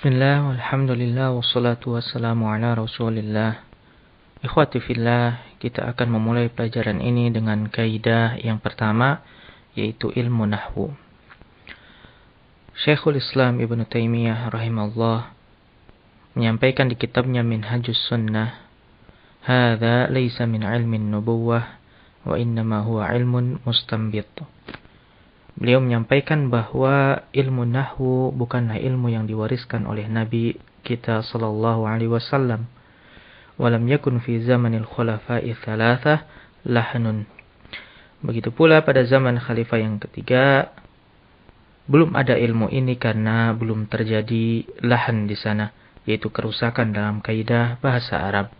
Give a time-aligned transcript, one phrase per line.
[0.00, 3.60] Bismillah, walhamdulillah, wassalatu wassalamu ala rasulillah.
[4.40, 9.20] Ikhwati fillah, kita akan memulai pelajaran ini dengan kaidah yang pertama,
[9.76, 10.96] yaitu ilmu nahwu.
[12.80, 15.36] Syekhul Islam Ibn Taimiyah rahimahullah
[16.32, 18.56] menyampaikan di kitabnya Minhajus Sunnah,
[19.44, 21.76] "Hadza laisa min ilmin nubuwah
[22.24, 24.32] wa innama huwa ilmun mustanbit."
[25.58, 32.70] Beliau menyampaikan bahwa ilmu nahwu bukanlah ilmu yang diwariskan oleh Nabi kita sallallahu alaihi wasallam.
[33.60, 36.24] Walam yakun fi zamanil khulafa'i thalathah
[36.64, 37.28] lahnun.
[38.20, 40.72] Begitu pula pada zaman khalifah yang ketiga
[41.90, 45.74] belum ada ilmu ini karena belum terjadi lahan di sana,
[46.06, 48.54] yaitu kerusakan dalam kaidah bahasa Arab.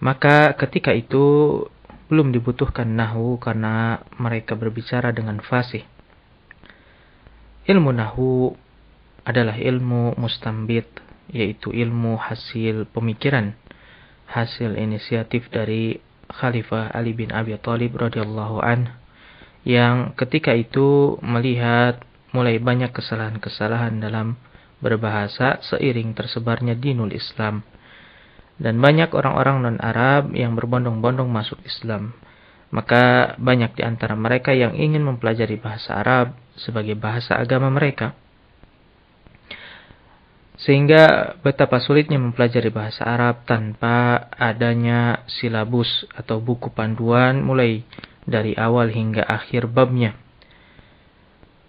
[0.00, 1.66] Maka ketika itu
[2.08, 5.84] belum dibutuhkan nahu karena mereka berbicara dengan fasih.
[7.68, 8.56] Ilmu nahu
[9.28, 10.88] adalah ilmu mustambit,
[11.28, 13.52] yaitu ilmu hasil pemikiran,
[14.32, 18.92] hasil inisiatif dari Khalifah Ali bin Abi Thalib radhiyallahu an
[19.64, 22.00] yang ketika itu melihat
[22.32, 24.36] mulai banyak kesalahan-kesalahan dalam
[24.78, 27.64] berbahasa seiring tersebarnya dinul Islam
[28.58, 32.14] dan banyak orang-orang non-Arab yang berbondong-bondong masuk Islam.
[32.68, 38.12] Maka banyak di antara mereka yang ingin mempelajari bahasa Arab sebagai bahasa agama mereka.
[40.58, 47.86] Sehingga betapa sulitnya mempelajari bahasa Arab tanpa adanya silabus atau buku panduan mulai
[48.26, 50.18] dari awal hingga akhir babnya.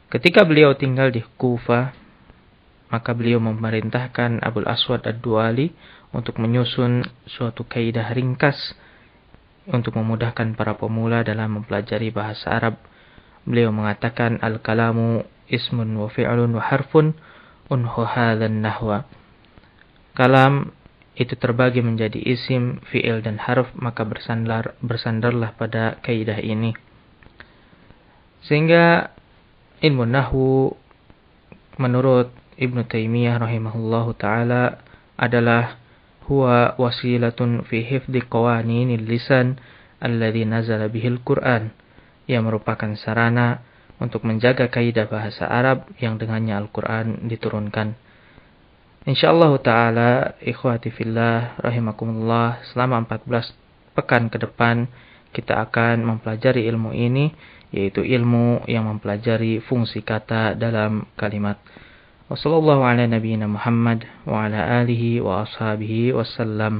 [0.09, 1.93] Ketika beliau tinggal di Kufa,
[2.89, 5.69] maka beliau memerintahkan Abul Aswad Ad-Duali
[6.09, 8.73] untuk menyusun suatu kaidah ringkas
[9.69, 12.81] untuk memudahkan para pemula dalam mempelajari bahasa Arab.
[13.45, 17.13] Beliau mengatakan al-kalamu ismun wa fi'lun wa harfun
[17.69, 19.05] unhu hadzan nahwa.
[20.17, 20.73] Kalam
[21.13, 26.73] itu terbagi menjadi isim, fi'il dan harf, maka bersandar bersandarlah pada kaidah ini.
[28.47, 29.11] Sehingga
[29.83, 30.73] ilmu nahwu
[31.75, 34.83] menurut Ibnu Taimiyah rahimahullahu taala
[35.15, 35.79] adalah
[36.27, 39.55] huwa wasilatun fi hifdi qawaninil lisan
[40.03, 41.71] alladhi nazala bihil Qur'an
[42.27, 43.63] yang merupakan sarana
[43.99, 47.95] untuk menjaga kaidah bahasa Arab yang dengannya Al-Qur'an diturunkan.
[49.07, 50.11] Insyaallah taala
[50.43, 54.87] ikhwati fillah rahimakumullah selama 14 pekan ke depan
[55.31, 57.31] kita akan mempelajari ilmu ini
[57.69, 61.61] yaitu ilmu yang mempelajari fungsi kata dalam kalimat.
[62.30, 66.74] وصلى الله على نبينا محمد وعلى آله وأصحابه وسلم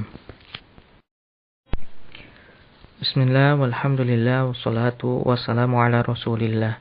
[3.03, 6.75] بسم الله والحمد لله والصلاة والسلام على رسول الله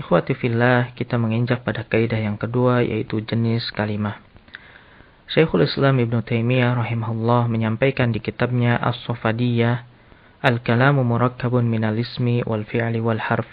[0.00, 4.16] Ikhwati fillah, kita menginjak pada kaidah yang kedua yaitu jenis kalimah.
[5.28, 9.84] Syekhul Islam Ibn Taimiyah rahimahullah menyampaikan di kitabnya As-Sofadiyah
[10.40, 13.46] Al-Kalamu Murakkabun Minal Ismi Wal Fi'li Wal Harf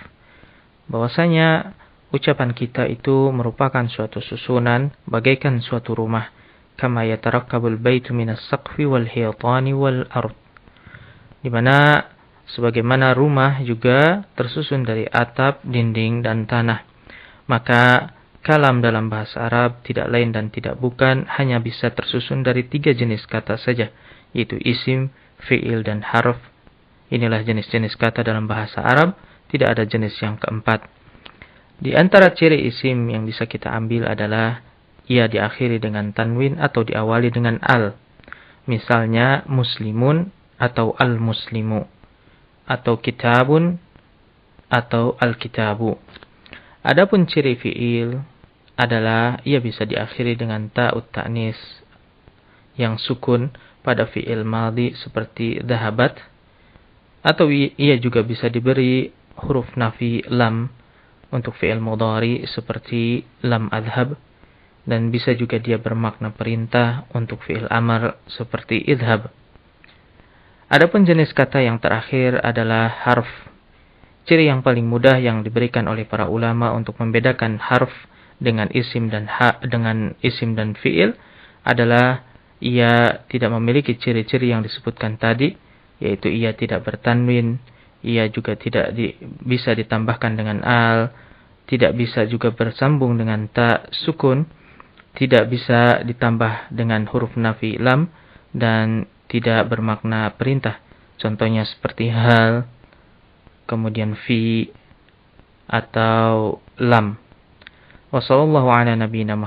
[0.88, 1.75] bahwasanya
[2.12, 6.28] ucapan kita itu merupakan suatu susunan bagaikan suatu rumah.
[6.77, 10.37] Kama yatarakkabul baitu minas saqfi wal hiyatani wal ard.
[11.43, 12.06] Di mana
[12.53, 16.84] sebagaimana rumah juga tersusun dari atap, dinding dan tanah.
[17.49, 18.12] Maka
[18.44, 23.25] kalam dalam bahasa Arab tidak lain dan tidak bukan hanya bisa tersusun dari tiga jenis
[23.27, 23.91] kata saja
[24.33, 25.12] yaitu isim,
[25.44, 26.41] fi'il dan harf.
[27.12, 29.12] Inilah jenis-jenis kata dalam bahasa Arab
[29.53, 31.02] tidak ada jenis yang keempat
[31.82, 34.62] di antara ciri isim yang bisa kita ambil adalah
[35.10, 37.98] ia diakhiri dengan tanwin atau diawali dengan al.
[38.70, 40.31] Misalnya muslimun
[40.62, 41.82] atau al-muslimu
[42.70, 43.82] atau kitabun
[44.70, 45.98] atau al-kitabu.
[46.87, 48.22] Adapun ciri fiil
[48.78, 51.59] adalah ia bisa diakhiri dengan ta'ut ta'nis
[52.78, 53.50] yang sukun
[53.82, 56.14] pada fiil maldi seperti dahabat
[57.26, 59.10] atau ia juga bisa diberi
[59.43, 60.70] huruf nafi lam
[61.32, 64.15] untuk fi'il mudhari seperti lam adhab
[64.84, 69.32] dan bisa juga dia bermakna perintah untuk fi'il amar seperti idhab.
[70.73, 73.29] Adapun jenis kata yang terakhir adalah harf.
[74.25, 77.90] Ciri yang paling mudah yang diberikan oleh para ulama untuk membedakan harf
[78.38, 81.14] dengan isim dan ha dengan isim dan fi'il
[81.62, 82.26] adalah
[82.62, 85.50] ia tidak memiliki ciri-ciri yang disebutkan tadi,
[85.99, 87.58] yaitu ia tidak bertanwin,
[88.02, 89.14] ia juga tidak di,
[89.46, 91.14] bisa ditambahkan dengan al,
[91.70, 94.44] tidak bisa juga bersambung dengan ta sukun,
[95.14, 98.10] tidak bisa ditambah dengan huruf nafi lam
[98.52, 100.82] dan tidak bermakna perintah.
[101.16, 102.66] Contohnya seperti hal,
[103.70, 104.69] kemudian fi
[105.70, 107.16] atau lam.
[108.12, 109.38] Wassallallahu ala nabiyina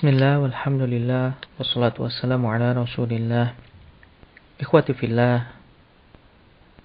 [0.00, 3.52] Bismillah, walhamdulillah, wassalatu wassalamu ala rasulillah.
[4.56, 5.52] Ikhwati fillah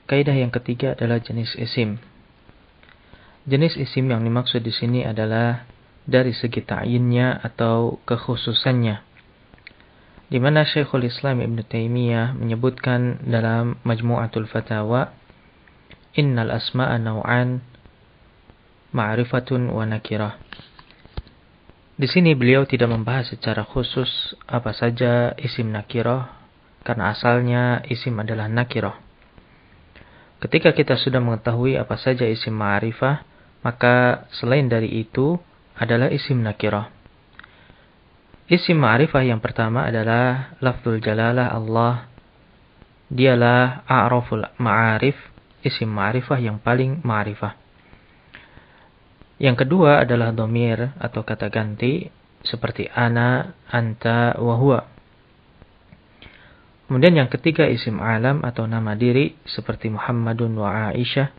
[0.03, 1.95] Kaidah yang ketiga adalah jenis isim.
[3.47, 5.63] Jenis isim yang dimaksud di sini adalah
[6.03, 8.99] dari segi ta'innya atau kekhususannya.
[10.27, 15.15] Di mana Syekhul Islam Ibn Taymiyah menyebutkan dalam Majmu'atul Fatawa
[16.19, 17.63] Innal asma'a naw'an
[18.91, 20.35] ma'rifatun wa nakirah.
[21.95, 26.27] Di sini beliau tidak membahas secara khusus apa saja isim nakirah
[26.83, 28.99] karena asalnya isim adalah nakirah.
[30.43, 33.23] Ketika kita sudah mengetahui apa saja isim ma'rifah,
[33.63, 35.39] maka selain dari itu
[35.79, 36.91] adalah isim nakirah.
[38.51, 42.11] Isim ma'rifah yang pertama adalah lafzul jalalah Allah.
[43.09, 45.15] Dialah a'raful ma'arif,
[45.63, 47.64] isim ma'rifah yang paling ma'rifah.
[49.35, 52.07] Yang kedua adalah domir atau kata ganti
[52.45, 54.87] seperti ana, anta, wahua.
[56.85, 61.33] Kemudian yang ketiga isim alam atau nama diri seperti Muhammadun wa Aisyah.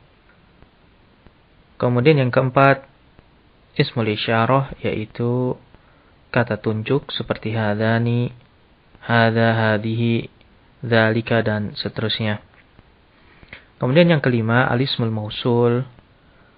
[1.78, 2.82] Kemudian yang keempat
[3.78, 5.54] ismul isyarah yaitu
[6.34, 8.34] kata tunjuk seperti hadani,
[9.00, 10.28] hada, hadihi,
[10.82, 12.42] dzalika dan seterusnya.
[13.78, 15.86] Kemudian yang kelima, alismul mausul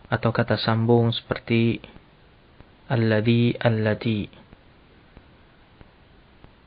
[0.09, 1.81] atau kata sambung seperti
[2.89, 4.29] alladhi, allati.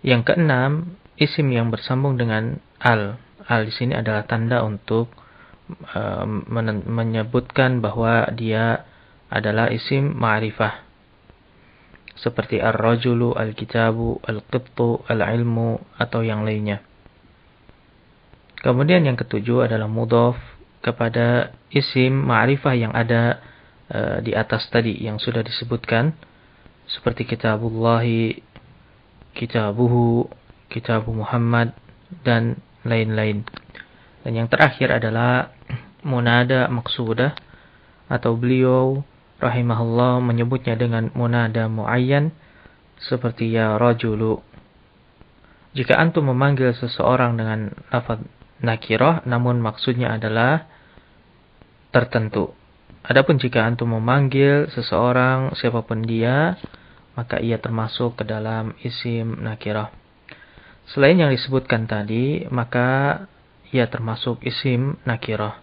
[0.01, 3.17] Yang keenam, isim yang bersambung dengan al.
[3.45, 5.09] Al di sini adalah tanda untuk
[5.93, 6.25] uh,
[6.85, 8.85] menyebutkan bahwa dia
[9.29, 10.89] adalah isim ma'rifah
[12.21, 16.85] seperti ar-rajulu, al-kitabu, al-qittu, al-ilmu atau yang lainnya.
[18.61, 20.37] Kemudian yang ketujuh adalah mudhaf
[20.81, 23.39] kepada isim ma'rifah yang ada
[23.93, 26.13] uh, di atas tadi yang sudah disebutkan
[26.89, 28.41] seperti kitabullahi,
[29.37, 30.27] kitabuhu,
[30.67, 31.71] kitabu Muhammad
[32.25, 33.47] dan lain-lain.
[34.25, 35.53] Dan yang terakhir adalah
[36.01, 37.37] munada maksudah
[38.11, 39.05] atau beliau
[39.39, 42.33] rahimahullah menyebutnya dengan munada muayyan
[43.01, 44.41] seperti ya rajulu.
[45.71, 48.19] Jika antum memanggil seseorang dengan lafaz
[48.61, 50.69] nakirah namun maksudnya adalah
[51.91, 52.55] tertentu.
[53.03, 56.55] Adapun jika antum memanggil seseorang siapa pun dia,
[57.19, 59.91] maka ia termasuk ke dalam isim nakirah.
[60.87, 63.23] Selain yang disebutkan tadi, maka
[63.75, 65.59] ia termasuk isim nakirah.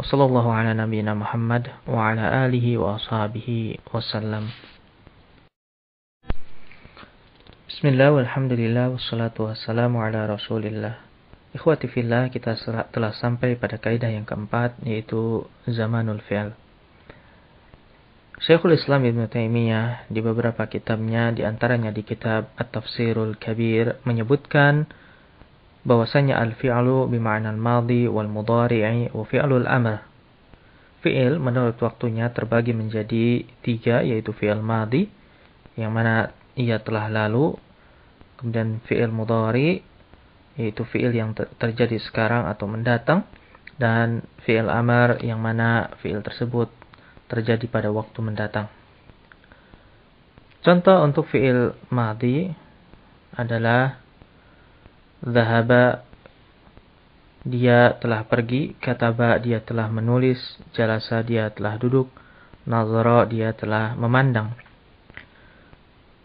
[0.00, 4.48] Wassallallahu ala nabiyina Muhammad wa ala alihi wa ashabihi wasallam.
[7.68, 11.11] Bismillah, alhamdulillah, wassalatu wassalamu ala rasulillah.
[11.52, 12.56] Ikhwati fillah kita
[12.88, 16.56] telah sampai pada kaidah yang keempat yaitu zamanul fi'al.
[18.42, 24.88] Syekhul Islam Ibn Taimiyah di beberapa kitabnya di antaranya di kitab At-Tafsirul Kabir menyebutkan
[25.84, 30.02] bahwasanya al-fi'lu bima'na al-madhi wal mudhari'i wa fi'lul amr.
[31.04, 35.06] Fi'il menurut waktunya terbagi menjadi tiga yaitu fi'il madhi
[35.76, 37.54] yang mana ia telah lalu,
[38.40, 39.86] kemudian fi'il mudhari
[40.56, 43.24] yaitu fi'il yang ter terjadi sekarang atau mendatang
[43.80, 46.68] dan fi'il amr yang mana fi'il tersebut
[47.32, 48.68] terjadi pada waktu mendatang.
[50.62, 52.52] Contoh untuk fi'il madhi
[53.34, 53.98] adalah
[55.22, 56.02] Zahaba
[57.42, 60.38] dia telah pergi, kataba dia telah menulis,
[60.74, 62.10] jalasa dia telah duduk,
[62.66, 64.54] nazara dia telah memandang.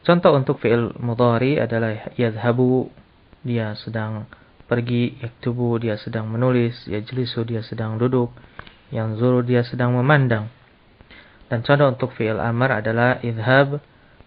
[0.05, 2.89] Contoh untuk fi'il mudhari adalah yadhabu
[3.47, 4.27] dia sedang
[4.67, 8.35] pergi, yaktubu dia sedang menulis, yajlisu dia sedang duduk,
[8.91, 10.51] yanzuru dia sedang memandang.
[11.47, 13.79] Dan contoh untuk fi'il amr adalah idhab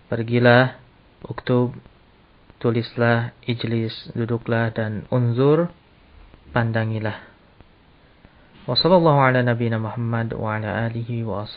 [0.08, 0.80] pergilah,
[1.28, 1.76] uktub
[2.60, 5.72] tulislah, ijlis, duduklah dan unzur,
[6.52, 7.16] pandangilah.
[8.68, 11.48] Wa sallallahu ala nabiyina Muhammad wa ala alihi wa.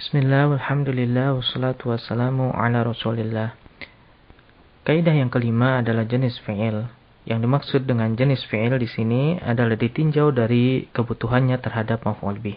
[0.00, 3.52] Bismillah, walhamdulillah, wassalatu wassalamu ala rasulillah.
[4.88, 6.88] Kaidah yang kelima adalah jenis fi'il.
[7.28, 12.56] Yang dimaksud dengan jenis fi'il di sini adalah ditinjau dari kebutuhannya terhadap maf'ul bih.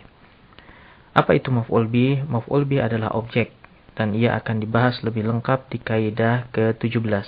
[1.11, 2.15] Apa itu maf'ul bi?
[2.23, 3.51] Maf'ul bi adalah objek
[3.99, 7.27] dan ia akan dibahas lebih lengkap di kaidah ke-17.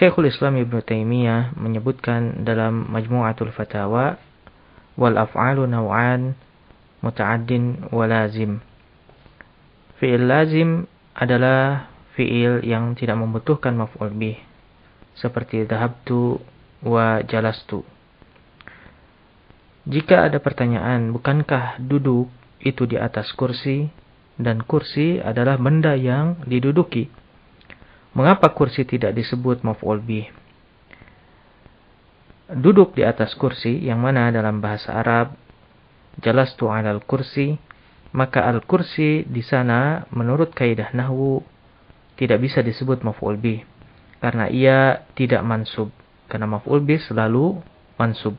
[0.00, 4.16] Syekhul Islam Ibn Taimiyah menyebutkan dalam Majmu'atul Fatawa
[4.96, 6.40] wal af'alu naw'an
[7.02, 8.62] muta'addin wa lazim.
[9.98, 14.38] Fi'il lazim adalah fiil yang tidak membutuhkan maf'ul bih
[15.16, 16.40] seperti dhahabtu
[16.86, 17.84] wa jalastu.
[19.82, 22.30] Jika ada pertanyaan, bukankah duduk
[22.62, 23.90] itu di atas kursi
[24.38, 27.10] dan kursi adalah benda yang diduduki?
[28.14, 30.30] Mengapa kursi tidak disebut maf'ul bih?
[32.52, 35.34] Duduk di atas kursi yang mana dalam bahasa Arab
[36.20, 37.56] jalastu 'alal kursi,
[38.12, 41.40] maka al-kursi di sana menurut kaidah nahwu
[42.20, 43.64] tidak bisa disebut maf'ul bih
[44.22, 45.90] karena ia tidak mansub.
[46.30, 47.58] Karena maf'ul bih selalu
[47.98, 48.38] mansub.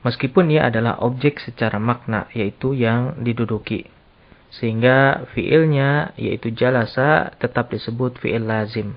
[0.00, 3.88] Meskipun ia adalah objek secara makna, yaitu yang diduduki.
[4.52, 8.96] Sehingga fiilnya, yaitu jalasa, tetap disebut fiil lazim.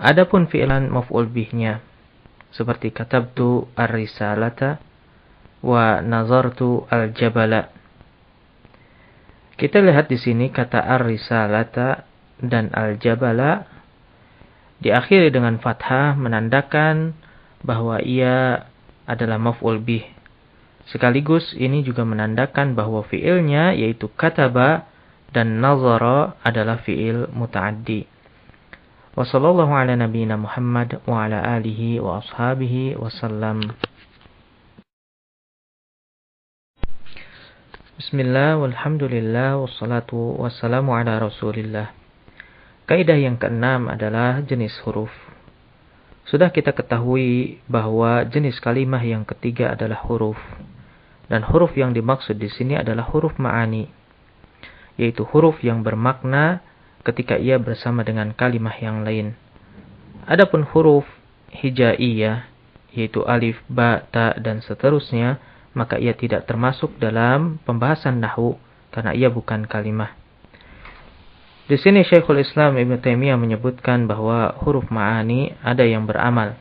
[0.00, 1.84] Adapun fiilan maf'ul bihnya,
[2.52, 4.80] seperti katabtu ar-risalata
[5.60, 7.68] wa nazartu al-jabala.
[9.60, 12.08] Kita lihat di sini kata ar-risalata
[12.40, 13.68] dan al-jabala
[14.80, 17.12] diakhiri dengan fathah menandakan
[17.60, 18.64] bahwa ia
[19.04, 20.08] adalah maf'ul bih.
[20.88, 24.88] Sekaligus ini juga menandakan bahwa fiilnya yaitu kataba
[25.30, 28.08] dan nazara adalah fiil muta'addi.
[29.14, 33.76] Wa sallallahu ala nabiyyina wa ala alihi wa ashabihi wasallam.
[38.00, 41.92] Bismillah, walhamdulillah, wassalatu wassalamu ala rasulillah.
[42.88, 45.12] Kaidah yang keenam adalah jenis huruf.
[46.24, 50.40] Sudah kita ketahui bahwa jenis kalimah yang ketiga adalah huruf.
[51.28, 53.92] Dan huruf yang dimaksud di sini adalah huruf ma'ani.
[54.96, 56.64] Yaitu huruf yang bermakna
[57.04, 59.36] ketika ia bersama dengan kalimah yang lain.
[60.24, 61.04] Adapun huruf
[61.52, 62.48] hijaiyah,
[62.96, 68.58] yaitu alif, ba, ta, dan seterusnya, maka ia tidak termasuk dalam pembahasan nahu
[68.90, 70.20] karena ia bukan kalimah.
[71.70, 76.58] Di sini Syekhul Islam Ibn Taimiyah menyebutkan bahwa huruf ma'ani ada yang beramal.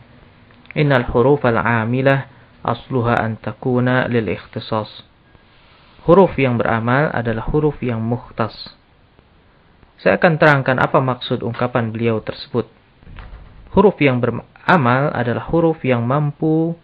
[0.77, 2.29] Innal huruf al-amilah
[2.61, 5.01] asluha an takuna lil ikhtisas.
[6.05, 8.53] Huruf yang beramal adalah huruf yang mukhtas.
[9.97, 12.69] Saya akan terangkan apa maksud ungkapan beliau tersebut.
[13.73, 16.77] Huruf yang beramal adalah huruf yang mampu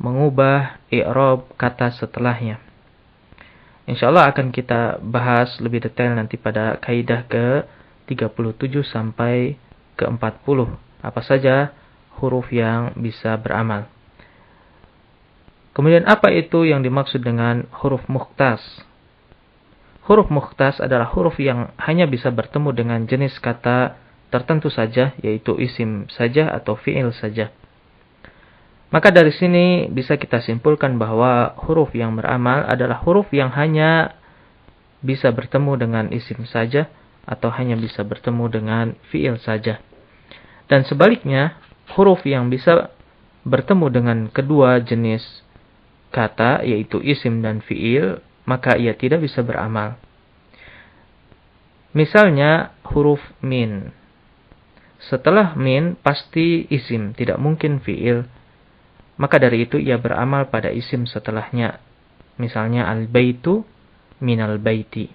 [0.00, 2.56] mengubah i'rab kata setelahnya.
[3.84, 7.68] Insyaallah akan kita bahas lebih detail nanti pada kaidah ke
[8.08, 9.60] 37 sampai
[9.94, 10.16] ke 40.
[11.04, 11.76] Apa saja
[12.16, 13.86] huruf yang bisa beramal.
[15.76, 18.60] Kemudian apa itu yang dimaksud dengan huruf mukhtas?
[20.08, 23.94] Huruf mukhtas adalah huruf yang hanya bisa bertemu dengan jenis kata
[24.30, 27.54] tertentu saja, yaitu isim saja atau fi'il saja.
[28.90, 34.18] Maka dari sini bisa kita simpulkan bahwa huruf yang beramal adalah huruf yang hanya
[34.98, 36.90] bisa bertemu dengan isim saja
[37.22, 39.78] atau hanya bisa bertemu dengan fiil saja.
[40.66, 41.54] Dan sebaliknya,
[41.94, 42.90] huruf yang bisa
[43.46, 45.22] bertemu dengan kedua jenis
[46.10, 50.02] kata yaitu isim dan fiil, maka ia tidak bisa beramal.
[51.94, 53.94] Misalnya huruf min.
[54.98, 58.26] Setelah min pasti isim, tidak mungkin fiil
[59.20, 61.76] maka dari itu ia beramal pada isim setelahnya.
[62.40, 63.68] Misalnya al-baitu
[64.24, 65.12] minal baiti.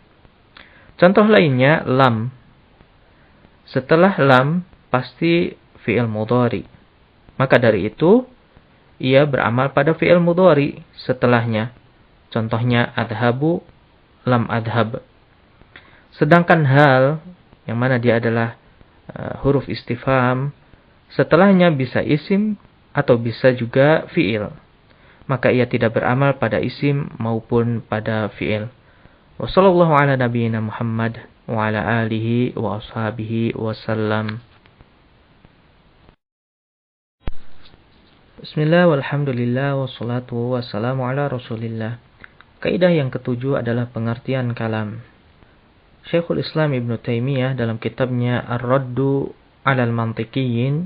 [1.01, 2.29] Contoh lainnya lam.
[3.65, 4.61] Setelah lam
[4.93, 6.69] pasti fi'il mudhari.
[7.41, 8.29] Maka dari itu
[9.01, 11.73] ia beramal pada fi'il mudhari setelahnya.
[12.29, 13.65] Contohnya adhabu
[14.21, 15.01] lam adhab.
[16.13, 17.25] Sedangkan hal
[17.65, 18.53] yang mana dia adalah
[19.09, 20.53] uh, huruf istifham
[21.09, 22.61] setelahnya bisa isim
[22.95, 24.47] atau bisa juga fiil.
[25.27, 28.71] Maka ia tidak beramal pada isim maupun pada fiil.
[29.35, 33.51] Wassallallahu ala nabiyyina Muhammad wa ala alihi wa ashabihi.
[38.39, 41.99] Bismillah walhamdulillah wassalatu wassalamu ala rasulillah.
[42.63, 45.03] Kaidah yang ketujuh adalah pengertian kalam.
[46.05, 49.33] Syekhul Islam Ibn Taimiyah dalam kitabnya Ar-Raddu
[49.65, 50.85] 'alal Mantiqiyin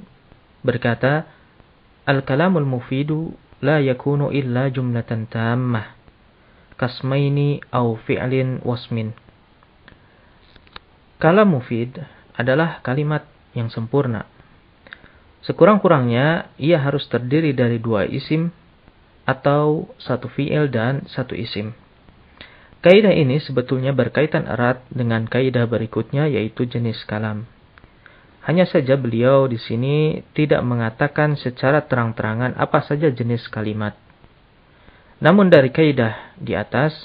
[0.63, 1.27] berkata,
[2.09, 5.93] Al-kalamul mufidu la yakunu illa jumlatan tammah
[6.79, 9.13] kasmaini au fi'lin wasmin.
[11.19, 11.99] Kalam mufid
[12.33, 14.23] adalah kalimat yang sempurna.
[15.43, 18.55] Sekurang-kurangnya ia harus terdiri dari dua isim
[19.27, 21.75] atau satu fi'il dan satu isim.
[22.79, 27.43] Kaidah ini sebetulnya berkaitan erat dengan kaidah berikutnya yaitu jenis kalam.
[28.49, 33.93] Hanya saja beliau di sini tidak mengatakan secara terang-terangan apa saja jenis kalimat.
[35.21, 36.97] Namun dari kaidah di atas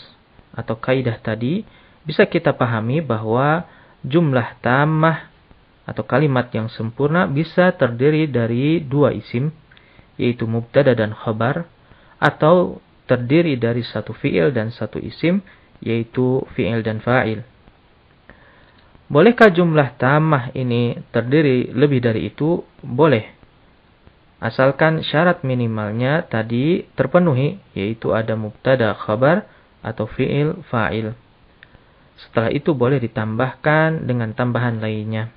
[0.57, 1.61] atau kaidah tadi
[2.09, 3.69] bisa kita pahami bahwa
[4.01, 5.29] jumlah tamah
[5.85, 9.53] atau kalimat yang sempurna bisa terdiri dari dua isim,
[10.17, 11.69] yaitu mubtada dan khabar,
[12.17, 15.45] atau terdiri dari satu fi'il dan satu isim,
[15.85, 17.45] yaitu fi'il dan fa'il.
[19.05, 22.65] Bolehkah jumlah tamah ini terdiri lebih dari itu?
[22.81, 23.37] Boleh.
[24.41, 29.49] Asalkan syarat minimalnya tadi terpenuhi, yaitu ada mubtada khabar
[29.85, 31.13] atau fi'il fa'il.
[32.17, 35.33] Setelah itu boleh ditambahkan dengan tambahan lainnya.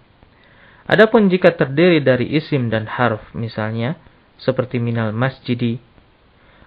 [0.87, 3.99] Adapun jika terdiri dari isim dan harf misalnya,
[4.39, 5.83] seperti minal masjidi,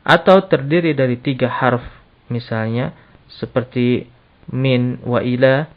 [0.04, 1.84] atau terdiri dari tiga harf
[2.28, 2.92] misalnya,
[3.32, 4.04] seperti
[4.52, 5.72] min wa ila,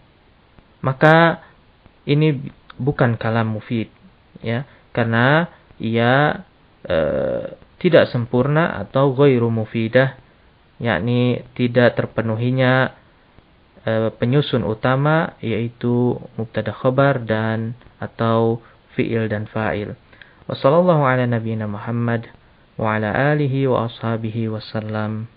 [0.84, 1.40] maka
[2.04, 3.88] ini bukan kalam mufid,
[4.44, 5.48] ya, karena
[5.80, 6.44] ia
[6.84, 6.98] e,
[7.80, 10.20] tidak sempurna atau ghairu mufidah,
[10.84, 12.92] yakni tidak terpenuhinya
[13.88, 18.60] e, penyusun utama yaitu mubtada khabar dan atau
[19.00, 19.96] fi'il dan fa'il.
[20.52, 22.28] Wassallallahu ala nabiyyina Muhammad
[22.76, 25.32] wa ala alihi wa ashabihi wasallam.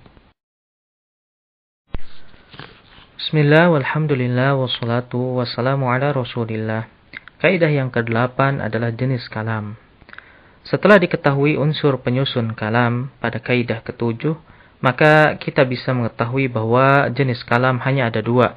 [3.26, 6.86] Bismillah, walhamdulillah, wassalatu wassalamu ala rasulillah.
[7.42, 9.74] Kaidah yang ke-8 adalah jenis kalam.
[10.62, 14.38] Setelah diketahui unsur penyusun kalam pada kaidah ketujuh,
[14.78, 18.54] maka kita bisa mengetahui bahwa jenis kalam hanya ada dua.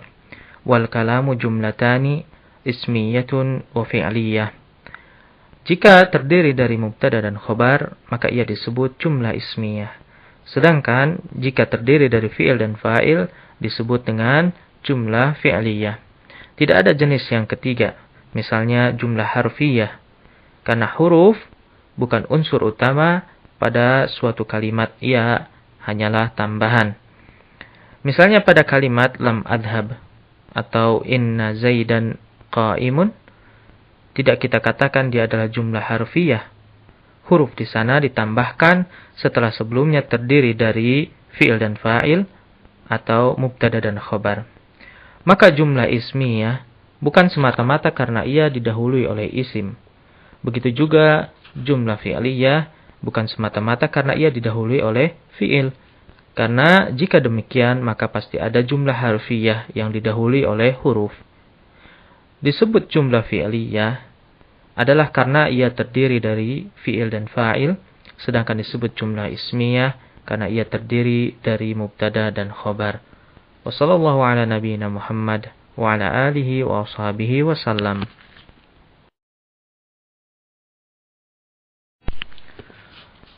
[0.62, 2.30] Wal kalamu jumlatani
[2.62, 4.54] ismiyatun wa fi'liyah.
[5.66, 9.98] Jika terdiri dari mubtada dan khobar, maka ia disebut jumlah ismiyah.
[10.46, 14.51] Sedangkan jika terdiri dari fi'il dan fa'il, disebut dengan
[14.84, 16.00] jumlah fi'liyah.
[16.60, 17.96] Tidak ada jenis yang ketiga,
[18.36, 19.96] misalnya jumlah harfiyah.
[20.68, 21.39] Karena huruf
[21.96, 23.24] bukan unsur utama
[23.60, 25.48] pada suatu kalimat, ia
[25.84, 26.96] hanyalah tambahan.
[28.04, 30.00] Misalnya pada kalimat lam adhab
[30.56, 32.16] atau inna zaidan
[32.51, 33.12] qaimun
[34.16, 36.51] tidak kita katakan dia adalah jumlah harfiah.
[37.30, 42.26] Huruf di sana ditambahkan setelah sebelumnya terdiri dari fi'il dan fa'il
[42.89, 44.49] atau mubtada dan khobar.
[45.23, 46.65] Maka jumlah ismiyah
[46.99, 49.78] bukan semata-mata karena ia didahului oleh isim.
[50.41, 52.71] Begitu juga jumlah fi'liyah
[53.06, 55.71] bukan semata-mata karena ia didahului oleh fi'il.
[56.34, 61.12] Karena jika demikian, maka pasti ada jumlah harfiah yang didahului oleh huruf.
[62.39, 64.08] Disebut jumlah fi'liyah
[64.80, 67.75] adalah karena ia terdiri dari fi'il dan fa'il,
[68.23, 69.99] sedangkan disebut jumlah ismiyah
[70.30, 73.02] karena ia terdiri dari mubtada dan khobar.
[73.65, 78.06] Wassallallahu ala nabiyyina Muhammad wa ala alihi wa ashabihi wasallam.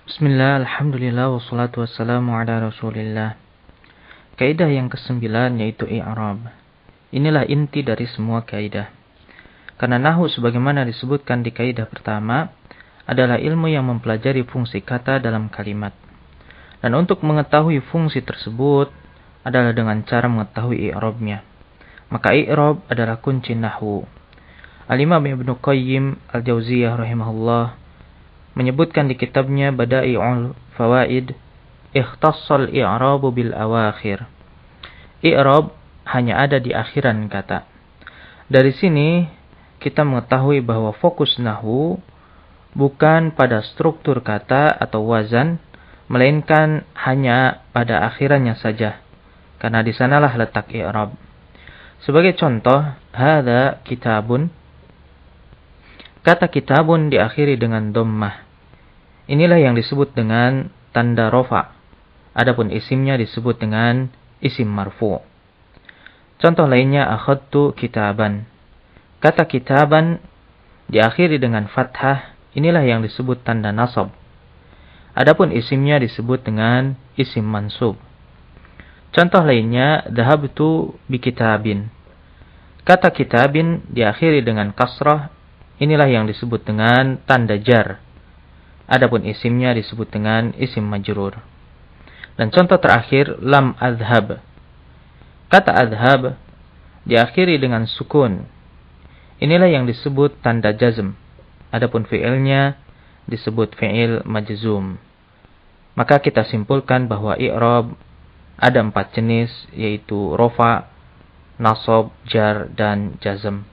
[0.03, 3.39] Bismillah, Alhamdulillah, wassalatu wassalamu ala rasulillah.
[4.35, 6.51] Kaidah yang kesembilan yaitu i'rab.
[7.15, 8.91] Inilah inti dari semua kaidah.
[9.79, 12.51] Karena nahu sebagaimana disebutkan di kaidah pertama,
[13.07, 16.10] adalah ilmu yang mempelajari fungsi kata dalam kalimat.
[16.81, 18.89] Dan untuk mengetahui fungsi tersebut
[19.45, 21.45] adalah dengan cara mengetahui i'rabnya.
[22.09, 24.03] Maka i'rab adalah kunci nahwu.
[24.91, 27.79] Al-Imam Ibnu Qayyim Al-Jauziyah rahimahullah
[28.57, 31.31] menyebutkan di kitabnya Bada'i'ul Fawaid
[31.95, 34.27] ikhtassal i'rabu bil awakhir.
[35.21, 35.71] I'rab
[36.09, 37.63] hanya ada di akhiran kata.
[38.51, 39.29] Dari sini
[39.79, 42.03] kita mengetahui bahwa fokus nahwu
[42.75, 45.61] bukan pada struktur kata atau wazan,
[46.11, 48.99] melainkan hanya pada akhirannya saja.
[49.63, 51.15] Karena di sanalah letak i'rab.
[52.03, 52.83] Sebagai contoh,
[53.15, 54.51] hadza kitabun
[56.21, 58.45] Kata kitabun diakhiri dengan dommah.
[59.25, 61.73] Inilah yang disebut dengan tanda rofa.
[62.37, 64.05] Adapun isimnya disebut dengan
[64.37, 65.17] isim marfu.
[66.37, 68.45] Contoh lainnya akhadtu kitaban.
[69.17, 70.21] Kata kitaban
[70.93, 72.37] diakhiri dengan fathah.
[72.53, 74.13] Inilah yang disebut tanda nasab.
[75.21, 77.93] Adapun isimnya disebut dengan isim mansub.
[79.13, 81.93] Contoh lainnya dhahabtu bikitabin.
[82.81, 85.29] Kata kitabin diakhiri dengan kasrah
[85.81, 87.97] Inilah yang disebut dengan tanda jar.
[88.85, 91.41] Adapun isimnya disebut dengan isim majrur.
[92.37, 94.37] Dan contoh terakhir lam adhab.
[95.49, 96.37] Kata adhab
[97.09, 98.45] diakhiri dengan sukun.
[99.41, 101.17] Inilah yang disebut tanda jazm.
[101.73, 102.77] Adapun fi'ilnya
[103.25, 105.01] disebut fi'il majzum.
[105.91, 107.99] Maka kita simpulkan bahwa i'rab
[108.55, 110.87] ada empat jenis yaitu rofa,
[111.59, 113.67] nasab, jar, dan jazm.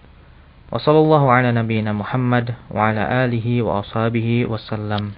[0.68, 5.16] Wassallallahu ala nabiyyina Muhammad wa ala alihi wa ashabihi wasallam.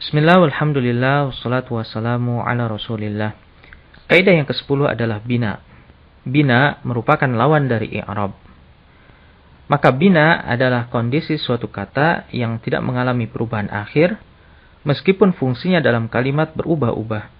[0.00, 3.34] Bismillah, alhamdulillah, wassalatu wassalamu ala rasulillah.
[4.10, 5.62] Kaidah yang ke-10 adalah bina.
[6.26, 8.49] Bina merupakan lawan dari i'rab.
[9.70, 14.18] Maka bina adalah kondisi suatu kata yang tidak mengalami perubahan akhir
[14.82, 17.30] meskipun fungsinya dalam kalimat berubah-ubah.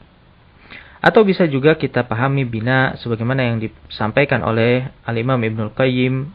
[1.02, 6.30] Atau bisa juga kita pahami bina sebagaimana yang disampaikan oleh Al-Imam Ibnul Qayyim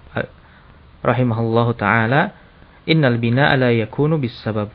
[1.00, 2.36] rahimahullahu taala,
[2.84, 4.74] innal bina'a la yakunu bis sabab.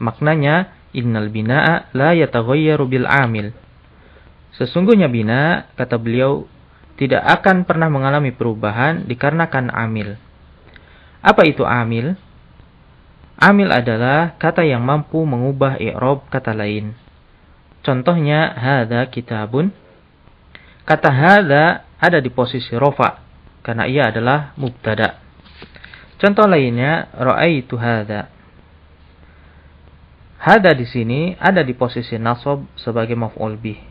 [0.00, 3.52] Maknanya innal bina'a la yataghayyaru bil amil.
[4.56, 6.48] Sesungguhnya bina kata beliau
[6.96, 10.16] tidak akan pernah mengalami perubahan dikarenakan amil.
[11.20, 12.16] Apa itu amil?
[13.36, 16.96] Amil adalah kata yang mampu mengubah i'rab kata lain.
[17.84, 19.70] Contohnya hadza kitabun.
[20.88, 23.20] Kata hadza ada di posisi rofa
[23.60, 25.20] karena ia adalah mubtada.
[26.16, 28.32] Contoh lainnya ra'aitu hadza.
[30.40, 33.82] Hada di sini ada di posisi nasab sebagai maf'ul bih.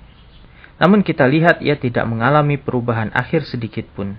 [0.82, 4.18] Namun kita lihat ia tidak mengalami perubahan akhir sedikit pun.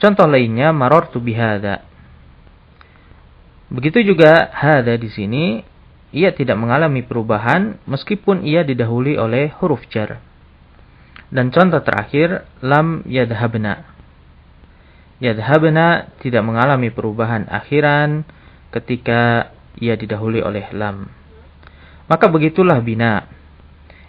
[0.00, 1.84] Contoh lainnya marortu bihada.
[3.68, 5.60] Begitu juga hada di sini
[6.10, 10.18] ia tidak mengalami perubahan meskipun ia didahului oleh huruf jar.
[11.30, 13.86] Dan contoh terakhir lam yadhabna.
[15.20, 18.24] Yadhabna tidak mengalami perubahan akhiran
[18.72, 21.12] ketika ia didahului oleh lam.
[22.08, 23.28] Maka begitulah bina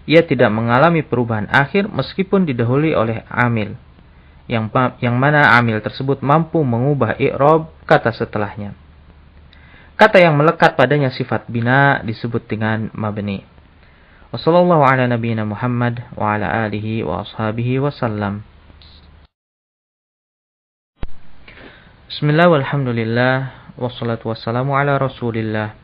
[0.07, 3.77] ia tidak mengalami perubahan akhir meskipun didahului oleh amil
[4.49, 4.69] yang
[5.01, 8.73] yang mana amil tersebut mampu mengubah i'rab kata setelahnya.
[9.99, 13.45] Kata yang melekat padanya sifat bina disebut dengan mabni.
[14.33, 18.41] Wassallallahu ala nabiyyina Muhammad wa ala alihi wa ashabihi wasallam.
[22.09, 23.33] Bismillah walhamdulillah
[23.77, 25.77] wassalatu wassalamu ala rasulillah.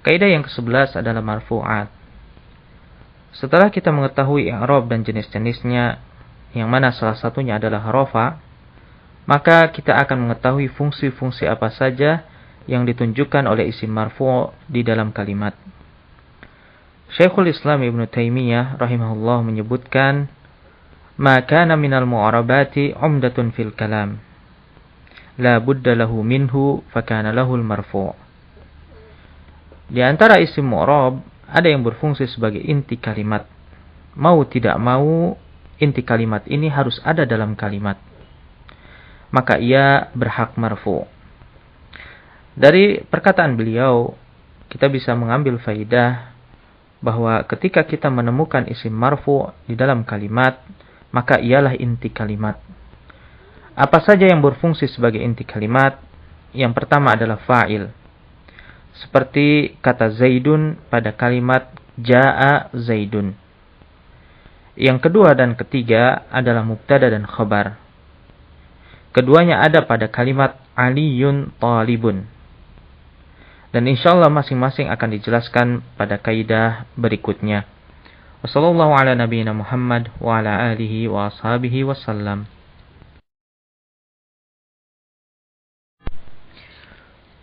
[0.00, 1.92] Kaidah yang ke-11 adalah marfu'at.
[3.36, 6.00] Setelah kita mengetahui i'rab dan jenis-jenisnya,
[6.56, 8.38] yang mana salah satunya adalah rofa,
[9.30, 12.26] maka kita akan mengetahui fungsi-fungsi apa saja
[12.66, 15.54] yang ditunjukkan oleh isim marfu' di dalam kalimat.
[17.10, 20.30] Syekhul Islam Ibn Taimiyah rahimahullah menyebutkan,
[21.18, 21.42] "Ma
[21.74, 24.22] minal mu'arabati umdatun fil kalam.
[25.38, 28.14] La budda lahu minhu fakana lahul marfu'."
[29.90, 31.18] Di antara isim mu'arab
[31.50, 33.42] ada yang berfungsi sebagai inti kalimat.
[34.14, 35.34] Mau tidak mau,
[35.80, 37.96] inti kalimat ini harus ada dalam kalimat.
[39.32, 41.06] Maka ia berhak marfu.
[42.54, 44.12] Dari perkataan beliau,
[44.68, 46.34] kita bisa mengambil faidah
[47.00, 50.60] bahwa ketika kita menemukan isim marfu di dalam kalimat,
[51.10, 52.60] maka ialah inti kalimat.
[53.72, 55.96] Apa saja yang berfungsi sebagai inti kalimat?
[56.52, 57.88] Yang pertama adalah fa'il
[59.00, 63.32] seperti kata Zaidun pada kalimat Ja'a Zaidun.
[64.80, 67.76] Yang kedua dan ketiga adalah mubtada dan khabar.
[69.12, 72.24] Keduanya ada pada kalimat Aliyun Talibun.
[73.76, 77.68] Dan insya Allah masing-masing akan dijelaskan pada kaidah berikutnya.
[78.40, 82.48] Wassalamualaikum warahmatullahi wabarakatuh.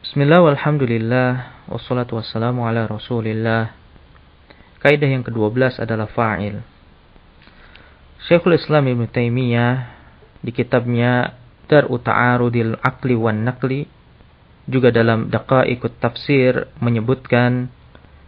[0.02, 1.30] Bismillah walhamdulillah
[1.69, 3.76] wassalatu wassalamu ala rasulillah
[4.82, 6.76] Kaidah yang ke-12 adalah fa'il
[8.27, 9.75] Syekhul Islam Ibn Taimiyah
[10.43, 11.31] di kitabnya
[11.71, 13.87] Dar'u Ta'arudil Aqli wan Naqli
[14.67, 17.71] juga dalam Daqaiqut Tafsir menyebutkan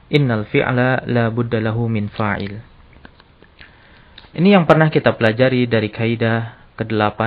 [0.08, 1.60] Innal fi'la la budda
[1.92, 2.64] min fa'il
[4.40, 7.20] Ini yang pernah kita pelajari dari kaidah ke-8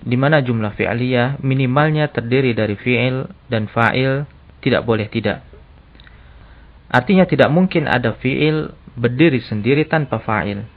[0.00, 4.24] di mana jumlah fi'liyah minimalnya terdiri dari fi'il dan fa'il
[4.64, 5.44] tidak boleh tidak.
[6.88, 10.71] Artinya tidak mungkin ada fi'il berdiri sendiri tanpa fa'il.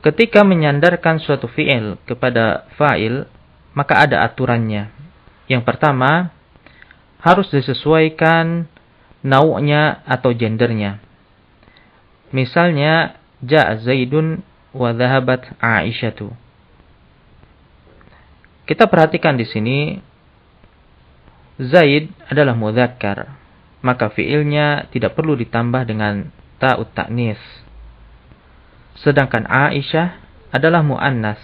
[0.00, 3.28] Ketika menyandarkan suatu fi'il kepada fa'il,
[3.76, 4.88] maka ada aturannya.
[5.44, 6.32] Yang pertama,
[7.20, 8.64] harus disesuaikan
[9.20, 11.04] nau'nya atau gendernya.
[12.32, 14.40] Misalnya, ja'a Zaidun
[14.72, 16.32] wa dhahabat Aisyatu.
[18.64, 19.78] Kita perhatikan di sini
[21.60, 23.36] Zaid adalah mudzakkar,
[23.84, 27.36] maka fiilnya tidak perlu ditambah dengan ta'ut ta'nis.
[29.00, 30.20] Sedangkan Aisyah
[30.52, 31.40] adalah muannas,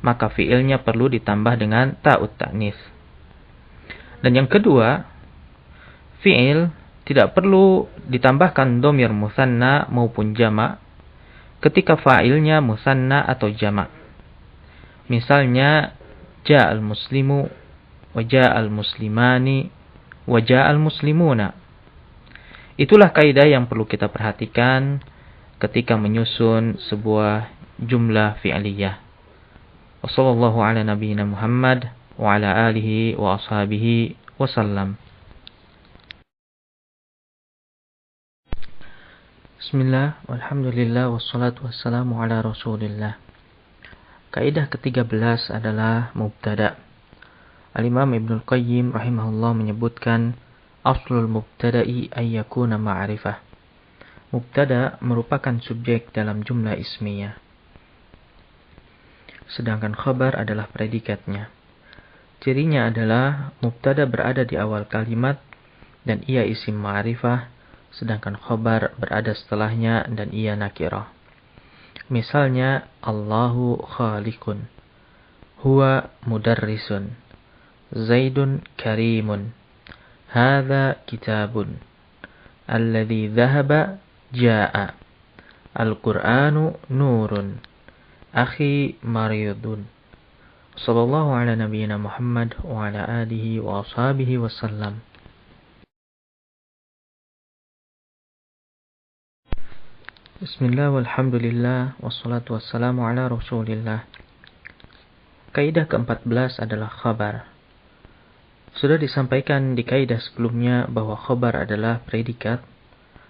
[0.00, 2.76] maka fiilnya perlu ditambah dengan ta'ut ta'nis.
[4.24, 5.04] Dan yang kedua,
[6.24, 6.72] fiil
[7.06, 10.80] tidak perlu ditambahkan domir musanna maupun jama'
[11.60, 13.92] ketika fa'ilnya musanna atau jama'.
[15.06, 15.94] Misalnya
[16.42, 17.46] ja'al muslimu
[18.16, 19.70] wa ja'al muslimani
[20.26, 21.54] wa ja'al muslimuna.
[22.76, 25.00] Itulah kaidah yang perlu kita perhatikan
[25.56, 27.48] ketika menyusun sebuah
[27.80, 29.00] jumlah fi'liyah.
[30.04, 31.88] Wassallallahu ala nabiyyina Muhammad
[32.20, 35.00] wa ala alihi wa ashabihi wasallam.
[39.56, 43.18] Bismillah, walhamdulillah, wassalatu wassalamu ala rasulillah.
[44.30, 46.76] Kaidah ke-13 adalah mubtada.
[47.72, 50.36] Al-Imam Ibn Al-Qayyim rahimahullah menyebutkan
[50.84, 53.45] aslul mubtada'i ayyakuna ma'rifah.
[54.34, 57.38] Mubtada merupakan subjek dalam jumlah ismiyah.
[59.46, 61.54] Sedangkan khabar adalah predikatnya.
[62.42, 65.38] Cirinya adalah mubtada berada di awal kalimat
[66.02, 67.50] dan ia isim ma'rifah,
[67.94, 71.10] sedangkan khabar berada setelahnya dan ia nakirah.
[72.06, 74.70] Misalnya Allahu khaliqun.
[75.62, 77.18] Huwa mudarrisun.
[77.90, 79.50] Zaidun karimun.
[80.30, 81.82] Hadha kitabun.
[82.66, 83.98] Alladhi dhahaba
[84.32, 84.94] ja'a.
[85.76, 87.60] Al-Qur'anu nurun.
[88.32, 89.86] Akhi mariyudun.
[90.76, 95.00] Sallallahu ala nabiyyina Muhammad wa ala alihi wa ashabihi wasallam.
[100.36, 104.04] Bismillah walhamdulillah wassalatu wassalamu ala rasulillah
[105.56, 107.48] Kaidah ke-14 adalah khabar
[108.76, 112.60] Sudah disampaikan di kaidah sebelumnya bahwa khabar adalah predikat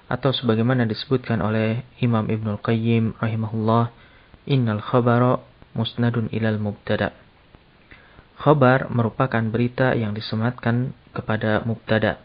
[0.07, 3.91] Atau sebagaimana disebutkan oleh Imam Ibnul Qayyim rahimahullah
[4.47, 5.43] Innal khabara
[5.75, 7.11] musnadun ilal mubtada
[8.39, 12.23] Khabar merupakan berita yang disematkan kepada mubtada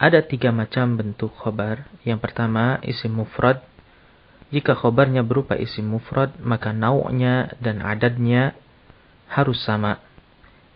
[0.00, 1.84] ada tiga macam bentuk khobar.
[2.08, 3.60] Yang pertama, isim mufrad.
[4.48, 8.56] Jika khobarnya berupa isim mufrad, maka nau'nya dan adadnya
[9.28, 10.00] harus sama.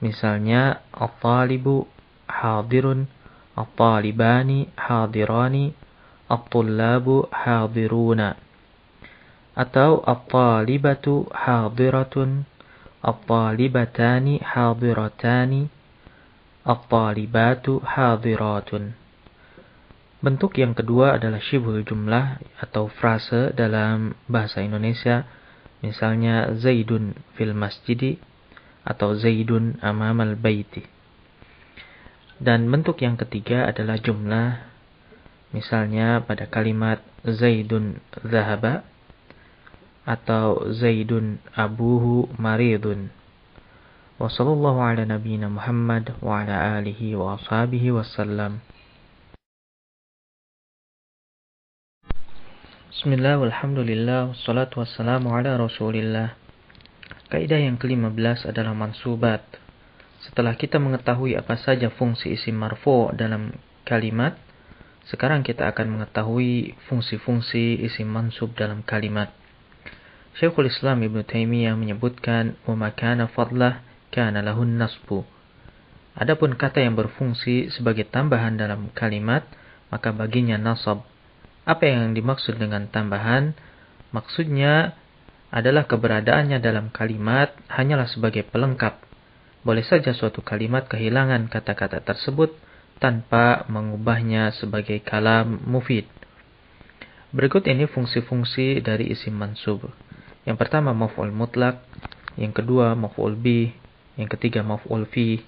[0.04, 1.88] Misalnya, al-talibu
[2.28, 3.08] hadirun,
[3.56, 5.72] al-talibani hadirani,
[6.28, 8.36] al-tullabu hadiruna.
[9.54, 12.44] Atau al-talibatu hadiratun,
[13.04, 15.70] al-talibatani hadiratani,
[16.66, 18.96] al-talibatu hadiratun.
[20.24, 25.28] Bentuk yang kedua adalah syibhul jumlah atau frase dalam bahasa Indonesia.
[25.84, 28.16] Misalnya Zaidun fil masjidi
[28.88, 30.80] atau Zaidun amamal baiti.
[32.40, 34.73] Dan bentuk yang ketiga adalah jumlah.
[35.54, 38.82] Misalnya pada kalimat Zaidun zahaba
[40.02, 43.14] atau Zaidun abuhu maridun.
[44.18, 47.94] Ala nabiyyina Muhammad wa ala alihi wa ashabihi.
[52.90, 56.34] Bismillah, walhamdulillah, wassalatu wassalamu ala rasulillah.
[57.30, 59.42] Kaidah yang ke-15 adalah mansubat.
[60.22, 64.38] Setelah kita mengetahui apa saja fungsi isim marfu dalam kalimat,
[65.04, 69.28] sekarang kita akan mengetahui fungsi-fungsi isi mansub dalam kalimat.
[70.40, 75.22] Syekhul Islam Ibn Taimiyah menyebutkan memakana fadlah kana lahun nasbu.
[76.14, 79.44] Adapun kata yang berfungsi sebagai tambahan dalam kalimat,
[79.90, 81.02] maka baginya nasab.
[81.66, 83.54] Apa yang dimaksud dengan tambahan?
[84.14, 84.94] Maksudnya
[85.54, 88.98] adalah keberadaannya dalam kalimat hanyalah sebagai pelengkap.
[89.62, 92.54] Boleh saja suatu kalimat kehilangan kata-kata tersebut,
[92.98, 96.06] tanpa mengubahnya sebagai kalam mufid.
[97.34, 99.90] Berikut ini fungsi-fungsi dari isim mansub.
[100.46, 101.82] Yang pertama maf'ul mutlak,
[102.38, 103.74] yang kedua maf'ul bi,
[104.14, 105.42] yang ketiga maf'ul fi,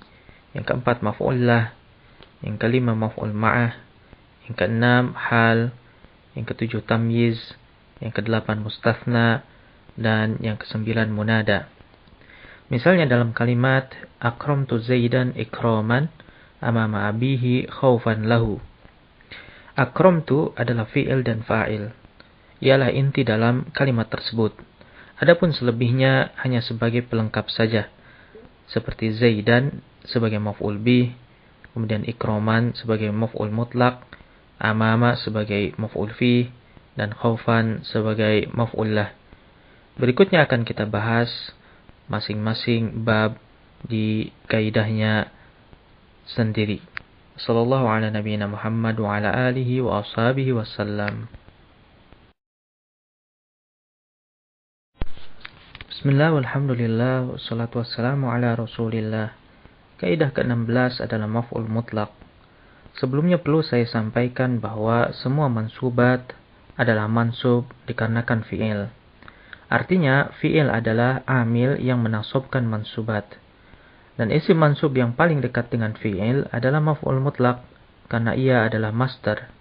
[0.50, 1.76] yang keempat maf'ul lah,
[2.42, 3.78] yang kelima maf'ul ma'ah,
[4.48, 5.70] yang keenam hal,
[6.34, 7.38] yang ketujuh tamyiz,
[8.02, 9.46] yang kedelapan mustafna,
[9.96, 11.70] dan yang kesembilan munada.
[12.66, 16.10] Misalnya dalam kalimat akramtu Zaidan ikraman
[16.60, 18.60] amama abihi khaufan lahu.
[19.76, 21.92] Akramtu adalah fi'il dan fa'il.
[22.64, 24.56] Ialah inti dalam kalimat tersebut.
[25.20, 27.92] Adapun selebihnya hanya sebagai pelengkap saja.
[28.68, 31.12] Seperti Zaidan sebagai maf'ul bih,
[31.76, 34.00] kemudian ikraman sebagai maf'ul mutlak,
[34.56, 36.48] amama sebagai maf'ul fi
[36.96, 39.12] dan khaufan sebagai maf'ul lah.
[40.00, 41.28] Berikutnya akan kita bahas
[42.08, 43.36] masing-masing bab
[43.84, 45.28] di kaidahnya
[46.26, 46.82] sendiri.
[47.38, 51.30] Sallallahu ala nabiyyina Muhammad wa ala alihi wa ashabihi wasallam.
[55.86, 59.32] Bismillah walhamdulillah wassalatu wassalamu ala rasulillah.
[59.96, 62.12] Kaidah ke-16 adalah maf'ul mutlak.
[63.00, 66.36] Sebelumnya perlu saya sampaikan bahwa semua mansubat
[66.76, 68.92] adalah mansub dikarenakan fi'il.
[69.72, 73.24] Artinya, fi'il adalah amil yang menasobkan mansubat.
[74.16, 77.60] Dan isi mansub yang paling dekat dengan fi'il adalah maf'ul mutlak,
[78.08, 79.52] karena ia adalah master.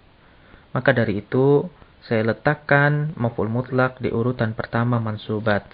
[0.72, 1.68] Maka dari itu,
[2.08, 5.68] saya letakkan maf'ul mutlak di urutan pertama mansubat.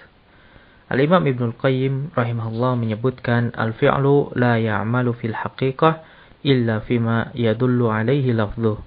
[0.90, 6.02] Al-Imam Ibnul Qayyim rahimahullah menyebutkan al-fi'lu la ya'malu fil haqiqah
[6.42, 8.82] illa fima yadullu alaihi lafzuh.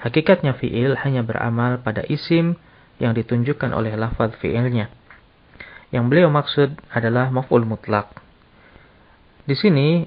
[0.00, 2.56] Hakikatnya fi'il hanya beramal pada isim
[3.02, 4.88] yang ditunjukkan oleh lafaz fi'ilnya.
[5.90, 8.29] Yang beliau maksud adalah maf'ul mutlak.
[9.50, 10.06] Di sini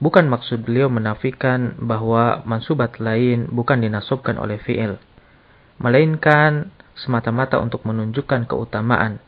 [0.00, 4.96] bukan maksud beliau menafikan bahwa mansubat lain bukan dinasobkan oleh fi'il
[5.76, 9.20] melainkan semata-mata untuk menunjukkan keutamaan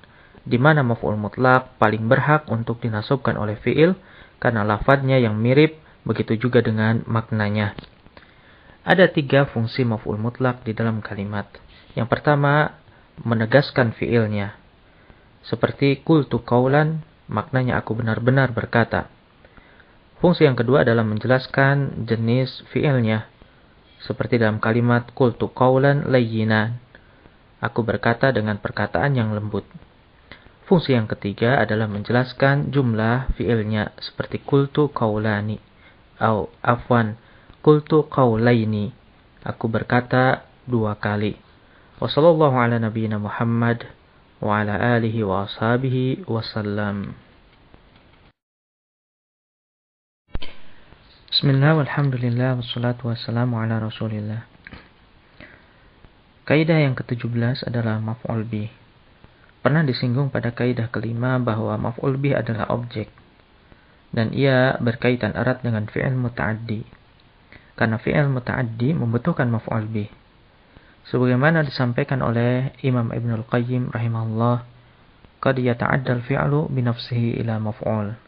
[0.48, 4.00] di mana maf'ul mutlak paling berhak untuk dinasobkan oleh fi'il
[4.40, 5.76] karena lafadznya yang mirip
[6.08, 7.76] begitu juga dengan maknanya.
[8.88, 11.44] Ada tiga fungsi maf'ul mutlak di dalam kalimat.
[11.92, 12.80] Yang pertama,
[13.20, 14.56] menegaskan fi'ilnya.
[15.44, 19.19] Seperti kultu kaulan, maknanya aku benar-benar berkata.
[20.20, 23.24] Fungsi yang kedua adalah menjelaskan jenis fi'ilnya
[24.04, 26.80] seperti dalam kalimat kultu kaulan layyinan.
[27.60, 29.64] Aku berkata dengan perkataan yang lembut.
[30.64, 35.60] Fungsi yang ketiga adalah menjelaskan jumlah fiilnya seperti kultu kaulani
[36.16, 37.20] atau afwan
[37.60, 38.92] kultu kaulaini.
[39.44, 41.36] Aku berkata dua kali.
[42.00, 43.84] Ala nabiyyina Muhammad
[44.40, 47.12] wa ala alihi wa ashabihi wasallam.
[51.30, 54.50] Bismillah, walhamdulillah, wassalatu wassalamu ala rasulillah.
[56.42, 58.66] Kaidah yang ke-17 adalah maf'ul bih.
[59.62, 63.06] Pernah disinggung pada kaidah kelima bahwa maf'ul bih adalah objek.
[64.10, 66.82] Dan ia berkaitan erat dengan fi'il muta'addi.
[67.78, 70.10] Karena fi'il muta'addi membutuhkan maf'ul bih.
[71.14, 74.66] Sebagaimana disampaikan oleh Imam Ibnul Qayyim rahimahullah,
[75.38, 78.18] qad yata'addal fi'lu binafsihi ila maf'ul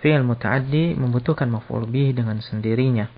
[0.00, 3.10] fi'il muta'addi membutuhkan maf'ul bih dengan sendirinya.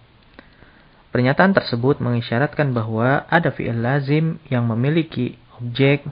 [1.11, 6.07] Pernyataan tersebut mengisyaratkan bahwa ada fi'il lazim yang memiliki objek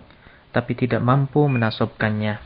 [0.51, 2.43] tapi tidak mampu menasobkannya.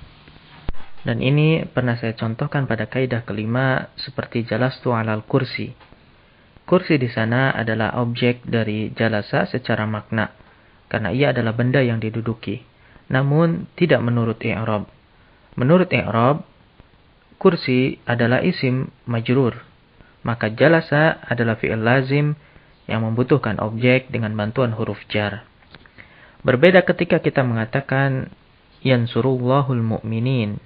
[1.03, 5.75] Dan ini pernah saya contohkan pada kaidah kelima seperti jalastu alal kursi.
[6.63, 10.31] Kursi di sana adalah objek dari jalasa secara makna
[10.87, 12.63] karena ia adalah benda yang diduduki.
[13.09, 14.87] Namun tidak menurut i'rab.
[15.57, 16.45] Menurut i'rab,
[17.43, 19.59] kursi adalah isim majrur,
[20.23, 22.39] maka jalasa adalah fi'il lazim
[22.87, 25.43] yang membutuhkan objek dengan bantuan huruf jar.
[26.47, 28.31] Berbeda ketika kita mengatakan
[28.87, 30.59] yansurullahul mu'minin.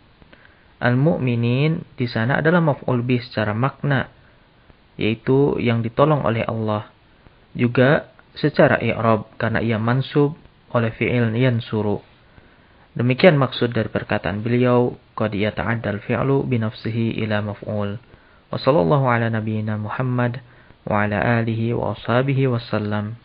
[0.76, 4.12] Al-mu'minin di sana adalah maf'ul bih secara makna,
[5.00, 6.92] yaitu yang ditolong oleh Allah.
[7.56, 10.36] Juga secara i'rab karena ia mansub
[10.76, 12.04] oleh fi'il yansuru.
[12.96, 18.00] Demikian maksud dari perkataan beliau, qad yata'addal fi'lu bi nafsihi ila maf'ul.
[18.48, 20.40] Wa sallallahu ala nabiyyina Muhammad
[20.88, 23.20] wa ala alihi wa ashabihi wasallam.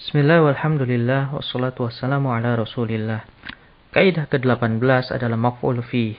[0.00, 3.28] Bismillah walhamdulillah wassalatu wassalamu ala rasulillah.
[3.92, 6.16] Kaidah ke-18 adalah maf'ul fi.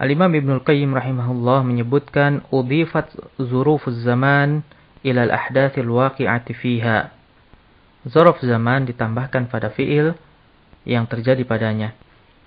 [0.00, 4.64] Al-Imam Ibnu Qayyim rahimahullah menyebutkan udhifat zurufuz zaman
[5.04, 7.13] ila al-ahdathil waqi'ati fiha
[8.04, 10.12] Zorof zaman ditambahkan pada fiil
[10.84, 11.96] yang terjadi padanya.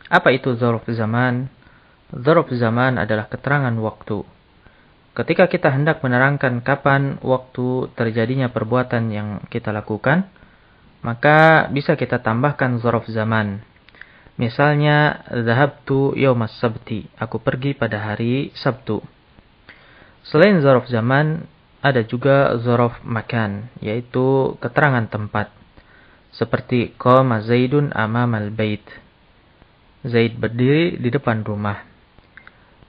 [0.07, 1.49] Apa itu zorof zaman?
[2.13, 4.23] Zorof zaman adalah keterangan waktu.
[5.17, 10.29] Ketika kita hendak menerangkan kapan waktu terjadinya perbuatan yang kita lakukan,
[11.01, 13.65] maka bisa kita tambahkan zorof zaman.
[14.37, 17.09] Misalnya, zahabtu yawmas sabti.
[17.17, 19.01] Aku pergi pada hari Sabtu.
[20.21, 21.49] Selain zorof zaman,
[21.81, 25.53] ada juga zorof makan, yaitu keterangan tempat.
[26.33, 28.83] Seperti qama Zaidun amamal bait.
[30.05, 31.85] Zaid berdiri di depan rumah.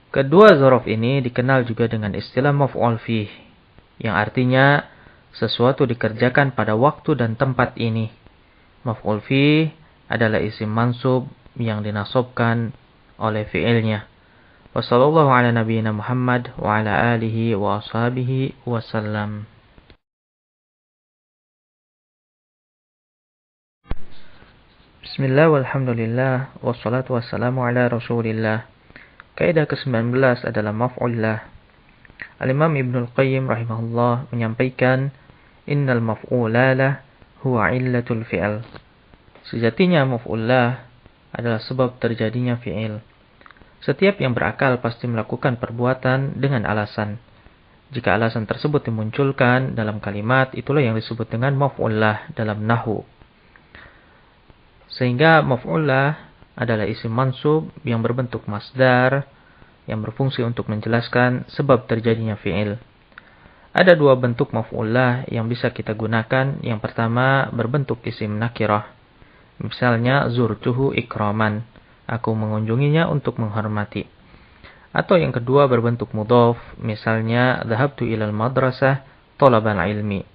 [0.09, 3.29] Kedua zorof ini dikenal juga dengan istilah maf'ul fih,
[4.01, 4.81] yang artinya
[5.37, 8.09] sesuatu dikerjakan pada waktu dan tempat ini.
[8.81, 9.69] Maf'ul fih
[10.09, 12.73] adalah isim mansub yang dinasobkan
[13.21, 14.09] oleh fi'ilnya.
[14.69, 19.49] Wassallallahu ala nabiyyina Muhammad wa ala alihi wa ashabihi wasallam.
[25.01, 28.69] Bismillah walhamdulillah wassalatu wassalamu ala rasulillah.
[29.33, 31.49] Kaidah ke-19 adalah maf'ullah.
[32.37, 35.09] Al-Imam Ibnul Qayyim rahimahullah menyampaikan
[35.65, 37.01] innal maf'ulala
[37.41, 38.61] huwa illatul fi'al.
[39.49, 40.85] Sejatinya maf'ullah
[41.33, 43.08] adalah sebab terjadinya fi'il.
[43.79, 47.19] Setiap yang berakal pasti melakukan perbuatan dengan alasan.
[47.89, 53.01] Jika alasan tersebut dimunculkan dalam kalimat, itulah yang disebut dengan maf'ullah dalam nahu.
[54.93, 59.25] Sehingga maf'ullah adalah isim mansub yang berbentuk masdar
[59.89, 62.77] yang berfungsi untuk menjelaskan sebab terjadinya fi'il.
[63.73, 66.61] Ada dua bentuk maf'ullah yang bisa kita gunakan.
[66.61, 68.91] Yang pertama berbentuk isim nakirah.
[69.61, 71.65] Misalnya zurtuhu ikraman.
[72.09, 74.09] Aku mengunjunginya untuk menghormati.
[74.89, 79.05] Atau yang kedua berbentuk mudhof, misalnya dhahabtu ilal madrasah
[79.37, 80.25] talaban ilmi.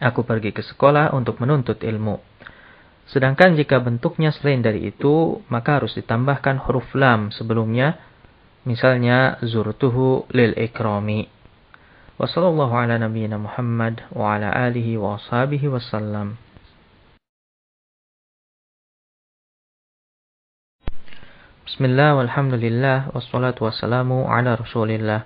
[0.00, 2.16] Aku pergi ke sekolah untuk menuntut ilmu.
[3.04, 8.00] Sedangkan jika bentuknya selain dari itu, maka harus ditambahkan huruf lam sebelumnya,
[8.64, 11.28] misalnya zurtuhu lil ikrami.
[12.16, 13.44] Wassalamualaikum warahmatullahi wabarakatuh.
[13.44, 15.20] Muhammad wa ala alihi wa.
[21.64, 25.24] Bismillah, walhamdulillah, wassalatu wassalamu ala rasulillah.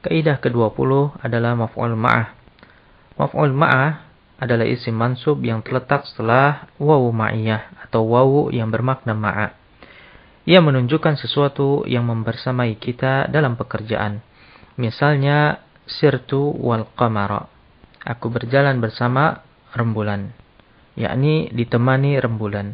[0.00, 2.32] Kaidah ke-20 adalah maf'ul ma'ah.
[3.20, 4.00] Maf'ul ma'ah
[4.40, 9.52] adalah isim mansub yang terletak setelah wawu ma'iyah atau wawu yang bermakna ma'ah.
[10.48, 14.24] Ia menunjukkan sesuatu yang membersamai kita dalam pekerjaan.
[14.80, 17.44] Misalnya, sirtu wal qamara.
[18.08, 19.44] Aku berjalan bersama
[19.76, 20.32] rembulan,
[20.96, 22.72] yakni ditemani rembulan.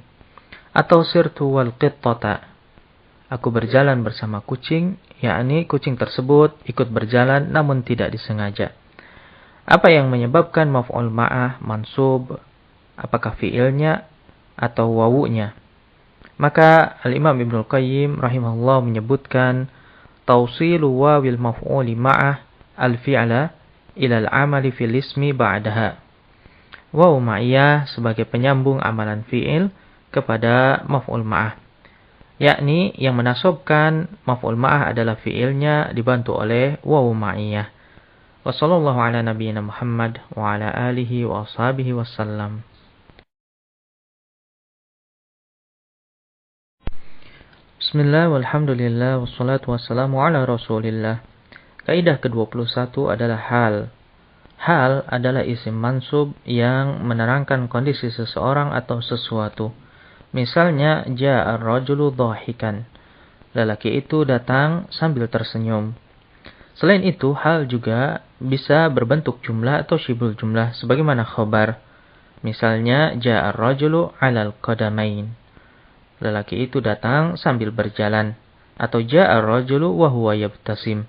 [0.70, 2.49] Atau sirtu wal qittata,
[3.30, 8.74] Aku berjalan bersama kucing, yakni kucing tersebut ikut berjalan namun tidak disengaja.
[9.70, 12.42] Apa yang menyebabkan maf'ul ma'ah mansub?
[12.98, 14.10] Apakah fiilnya
[14.58, 15.54] atau wawunya?
[16.42, 19.70] Maka Al-Imam Ibnu Qayyim rahimahullah menyebutkan
[20.26, 22.42] tausilu wawil maf'uli ma'ah
[22.74, 23.54] al-fi'la
[23.94, 26.00] ila al-amali fil ismi ba'daha.
[26.90, 29.70] Wa ma'iyah sebagai penyambung amalan fi'il
[30.10, 31.59] kepada maf'ul ma'ah.
[32.40, 37.68] Yakni yang menasobkan maf'ul ma'ah adalah fi'ilnya dibantu oleh wawu ma'iyah.
[38.40, 42.64] Wa sallallahu ala nabiyyina Muhammad wa ala alihi wa ashabihi wasallam.
[47.76, 51.20] Bismillah walhamdulillah wassalatu wassalamu ala rasulillah.
[51.84, 53.74] Kaidah ke-21 adalah hal.
[54.56, 59.76] Hal adalah isim mansub yang menerangkan kondisi seseorang atau sesuatu.
[60.30, 62.86] Misalnya, ja'a rajulu dhahikan.
[63.56, 65.94] Lelaki itu datang sambil tersenyum.
[66.78, 71.82] Selain itu, hal juga bisa berbentuk jumlah atau syibul jumlah sebagaimana khobar.
[72.46, 75.34] Misalnya, ja'a rajulu alal qadamain.
[76.22, 78.38] Lelaki itu datang sambil berjalan.
[78.78, 81.04] Atau ja'a rajulu wa huwa yabtasim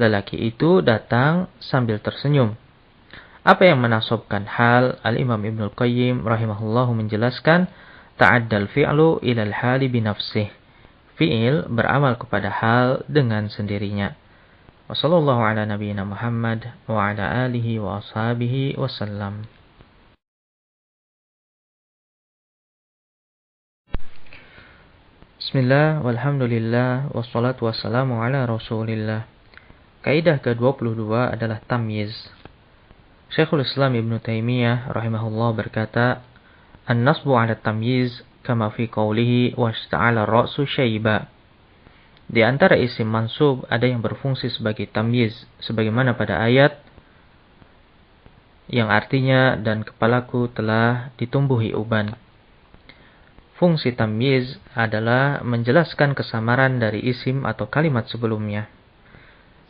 [0.00, 2.56] lelaki itu datang sambil tersenyum.
[3.44, 4.96] Apa yang menasobkan hal?
[5.04, 7.68] Al-Imam Ibn Qayyim rahimahullahu menjelaskan
[8.20, 10.52] ta'addal fi'lu ilal hali binafsih.
[11.16, 14.12] Fi'il beramal kepada hal dengan sendirinya.
[14.92, 19.48] Wassallallahu ala nabiyyina Muhammad wa ala alihi wa ashabihi wasallam.
[25.40, 29.24] Bismillah, walhamdulillah, wassalatu wassalamu ala rasulillah.
[30.04, 32.12] Kaidah ke-22 adalah tamyiz.
[33.32, 36.22] Syekhul Islam Ibn Taimiyah rahimahullah berkata,
[36.90, 41.30] An-nasbu ala tamyiz kama fi qawlihi washta'ala ra'su syaiba.
[42.26, 46.82] Di antara isim mansub ada yang berfungsi sebagai tamyiz, sebagaimana pada ayat
[48.70, 52.14] yang artinya dan kepalaku telah ditumbuhi uban.
[53.58, 58.66] Fungsi tamyiz adalah menjelaskan kesamaran dari isim atau kalimat sebelumnya.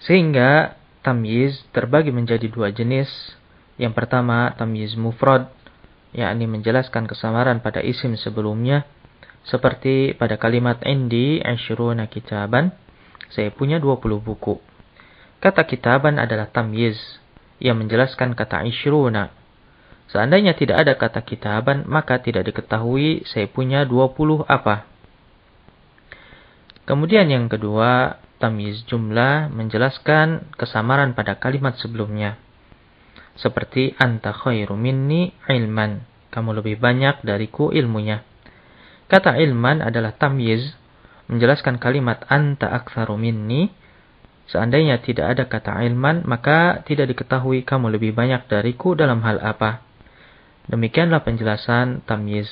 [0.05, 3.09] Sehingga tamyiz terbagi menjadi dua jenis.
[3.81, 5.49] Yang pertama tamyiz mufrad,
[6.11, 8.87] yakni menjelaskan kesamaran pada isim sebelumnya.
[9.47, 12.77] Seperti pada kalimat indi asyruna kitaban,
[13.33, 14.61] saya punya 20 buku.
[15.41, 17.01] Kata kitaban adalah tamyiz
[17.63, 19.33] yang menjelaskan kata isyruna.
[20.11, 24.85] Seandainya tidak ada kata kitaban, maka tidak diketahui saya punya 20 apa.
[26.85, 32.35] Kemudian yang kedua, tamyiz jumlah menjelaskan kesamaran pada kalimat sebelumnya.
[33.39, 36.03] Seperti anta khairu minni ilman.
[36.31, 38.23] Kamu lebih banyak dariku ilmunya.
[39.11, 40.79] Kata ilman adalah tamyiz
[41.31, 43.71] menjelaskan kalimat anta aktsaru minni.
[44.51, 49.87] Seandainya tidak ada kata ilman, maka tidak diketahui kamu lebih banyak dariku dalam hal apa.
[50.67, 52.51] Demikianlah penjelasan tamyiz.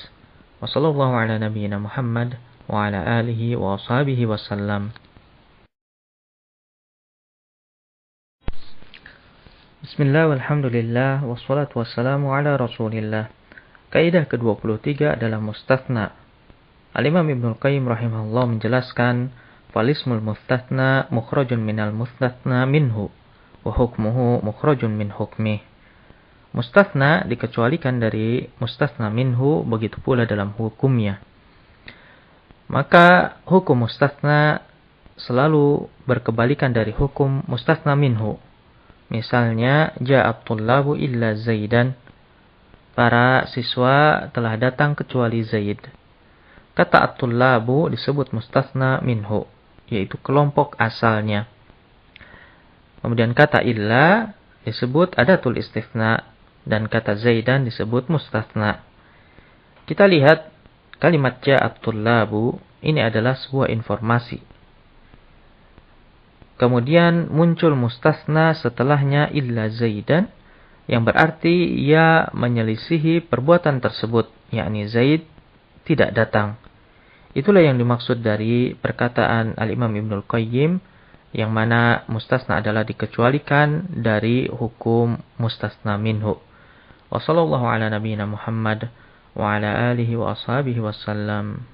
[0.62, 2.38] Wassalamualaikum Muhammad
[2.70, 4.94] wa ala alihi wa ashabihi wasallam.
[9.78, 13.30] Bismillah, walhamdulillah, wassalatu wassalamu ala rasulillah.
[13.94, 16.18] Kaidah ke-23 adalah mustathna.
[16.90, 19.30] Al-Imam Ibn Qayyim rahimahullah menjelaskan,
[19.70, 23.06] Falismul mustathna mukhrajun minal mustathna minhu,
[23.62, 25.62] wa hukmuhu mukhrajun min hukmih.
[26.50, 31.22] Mustathna dikecualikan dari mustathna minhu, begitu pula dalam hukumnya.
[32.66, 34.58] Maka hukum mustathna
[35.14, 38.42] selalu berkebalikan dari hukum mustathna minhu
[39.08, 41.96] Misalnya, ja'at tullabu illa Zaidan.
[42.92, 45.80] Para siswa telah datang kecuali Zaid.
[46.74, 49.46] Kata at-tullabu disebut mustasna minhu,
[49.90, 51.50] yaitu kelompok asalnya.
[53.02, 54.34] Kemudian kata illa
[54.66, 56.26] disebut adatul istifna
[56.66, 58.82] dan kata Zaidan disebut mustasna.
[59.86, 60.50] Kita lihat
[61.00, 64.42] kalimat ja'at tullabu ini adalah sebuah informasi.
[66.58, 70.26] Kemudian muncul mustasna setelahnya illa Zaidan
[70.90, 75.22] yang berarti ia menyelisihi perbuatan tersebut, yakni Zaid
[75.86, 76.58] tidak datang.
[77.36, 80.82] Itulah yang dimaksud dari perkataan Al-Imam Ibnul Qayyim
[81.30, 86.40] yang mana mustasna adalah dikecualikan dari hukum mustasna minhu.
[87.06, 88.90] Wa sallallahu ala nabiyyina Muhammad
[89.38, 91.68] wa ala alihi wa ashabihi wasallam.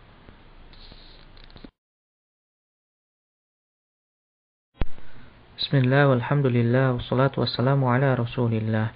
[5.64, 8.92] Bismillah, walhamdulillah, wassalatu wassalamu ala rasulillah.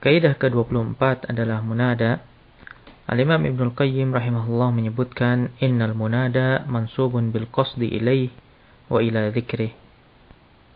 [0.00, 2.24] Kaidah ke-24 adalah munada.
[3.04, 8.32] Al-Imam Ibn Al-Qayyim rahimahullah menyebutkan innal munada mansubun bil qasdi ilaih
[8.88, 9.76] wa ila dzikrih.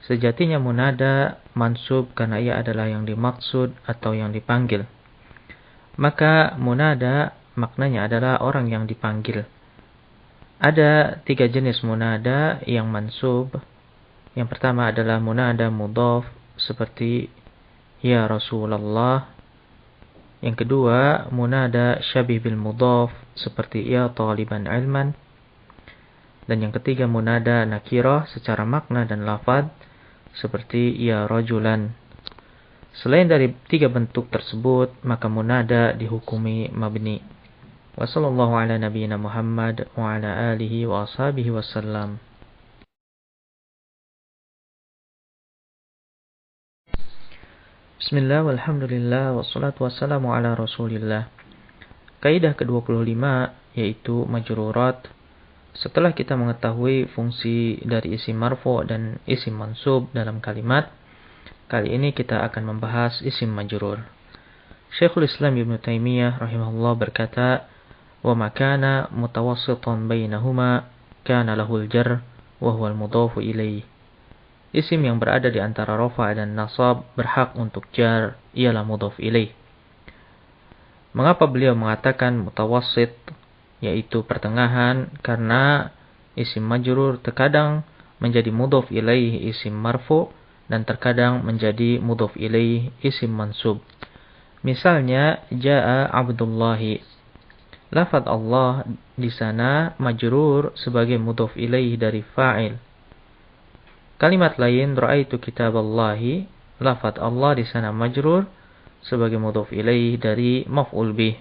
[0.04, 4.84] Sejatinya munada mansub karena ia adalah yang dimaksud atau yang dipanggil.
[5.96, 9.48] Maka munada maknanya adalah orang yang dipanggil.
[10.60, 13.48] Ada tiga jenis munada yang mansub
[14.34, 16.26] yang pertama adalah munada mudhaf
[16.58, 17.30] seperti
[18.02, 19.30] ya Rasulullah.
[20.42, 25.14] Yang kedua munada syabih bil mudhaf seperti ya taliban ilman.
[26.44, 29.70] Dan yang ketiga munada nakirah secara makna dan lafad
[30.36, 31.94] seperti ya rajulan.
[32.94, 37.18] Selain dari tiga bentuk tersebut, maka munada dihukumi mabni.
[37.94, 42.22] Wassallallahu ala nabiyyina Muhammad wa ala alihi wa ashabihi wasallam.
[48.04, 51.32] Bismillah, walhamdulillah, wassalatu wassalamu ala rasulillah.
[52.20, 53.16] Kaidah ke-25
[53.80, 55.08] yaitu majrurat.
[55.72, 60.92] Setelah kita mengetahui fungsi dari isim marfu dan isim mansub dalam kalimat,
[61.72, 64.04] kali ini kita akan membahas isim majrur.
[65.00, 67.72] Syekhul Islam Ibn Taimiyah rahimahullah berkata,
[68.20, 70.92] "Wa makana mutawassitan bainahuma
[71.24, 72.20] kana lahul jar
[72.60, 73.93] wa huwa al-mudhafu ilayh."
[74.74, 79.54] Isim yang berada di antara rofa dan nasab berhak untuk jar, ialah mudhaf ilaih.
[81.14, 83.14] Mengapa beliau mengatakan mutawassit,
[83.78, 85.94] yaitu pertengahan, karena
[86.34, 87.86] isim majrur terkadang
[88.18, 90.34] menjadi mudhaf ilaih isim marfu,
[90.66, 93.78] dan terkadang menjadi mudhaf ilaih isim mansub.
[94.66, 96.98] Misalnya, Ja'a Abdullahi.
[97.94, 98.82] Lafad Allah
[99.14, 102.74] di sana majrur sebagai mudhaf ilaih dari fa'il.
[104.14, 106.46] Kalimat lain ra'aitu kitaballahi
[106.78, 108.46] lafaz Allah di sana majrur
[109.02, 111.34] sebagai mudhaf ilaih dari maf'ul bih.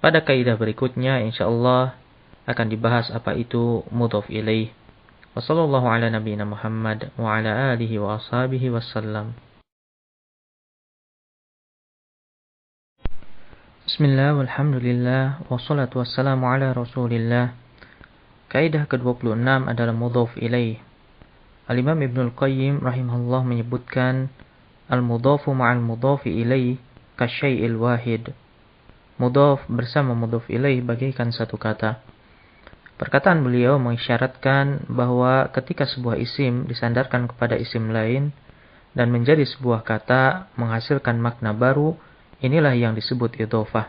[0.00, 1.96] Pada kaidah berikutnya insyaallah
[2.48, 4.72] akan dibahas apa itu mudhaf ilaih.
[5.36, 9.36] Wassallallahu ala nabiyyina Muhammad wa ala alihi wa ashabihi wasallam.
[13.84, 17.52] Bismillah, walhamdulillah, wassalatu wassalamu ala rasulillah.
[18.48, 20.80] Kaidah ke-26 adalah mudhaf ilaih.
[21.64, 24.28] Al-Imam Ibnul Qayyim rahimahullah menyebutkan
[24.92, 26.76] al-mudhafu ma'al mudhafi ilaih
[27.16, 28.36] kasyai'il wahid.
[29.16, 32.04] Mudhaf bersama mudhaf ilaih bagaikan satu kata.
[33.00, 38.36] Perkataan beliau mengisyaratkan bahwa ketika sebuah isim disandarkan kepada isim lain
[38.92, 41.96] dan menjadi sebuah kata menghasilkan makna baru,
[42.44, 43.88] inilah yang disebut idhofah.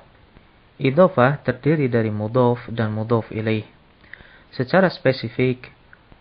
[0.79, 3.67] Idhofah terdiri dari mudhaf dan mudhaf ilaih.
[4.55, 5.74] Secara spesifik,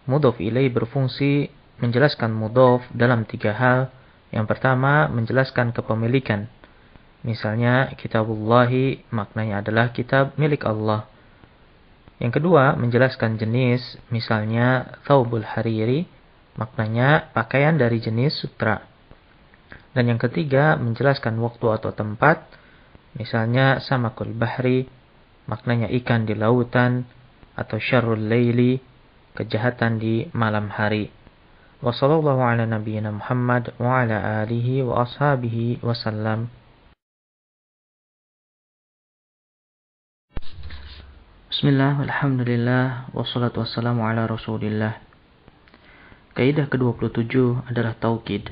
[0.05, 1.49] Mudhof ilaih berfungsi
[1.81, 3.89] menjelaskan mudhof dalam tiga hal.
[4.35, 6.51] Yang pertama, menjelaskan kepemilikan.
[7.25, 11.09] Misalnya, kitabullahi maknanya adalah kitab milik Allah.
[12.21, 13.97] Yang kedua, menjelaskan jenis.
[14.13, 16.05] Misalnya, thawbul hariri
[16.55, 18.85] maknanya pakaian dari jenis sutra.
[19.97, 22.45] Dan yang ketiga, menjelaskan waktu atau tempat.
[23.17, 24.85] Misalnya, samakul bahri
[25.49, 27.09] maknanya ikan di lautan
[27.55, 28.94] atau syarul layli
[29.35, 31.11] kejahatan di malam hari.
[31.83, 36.49] Wassallallahu ala nabiyyina Muhammad wa ala alihi wa ashabihi wasallam.
[41.51, 45.03] Bismillah, alhamdulillah, wassalatu wassalamu ala rasulillah.
[46.35, 47.35] Kaidah ke-27
[47.71, 48.51] adalah taukid.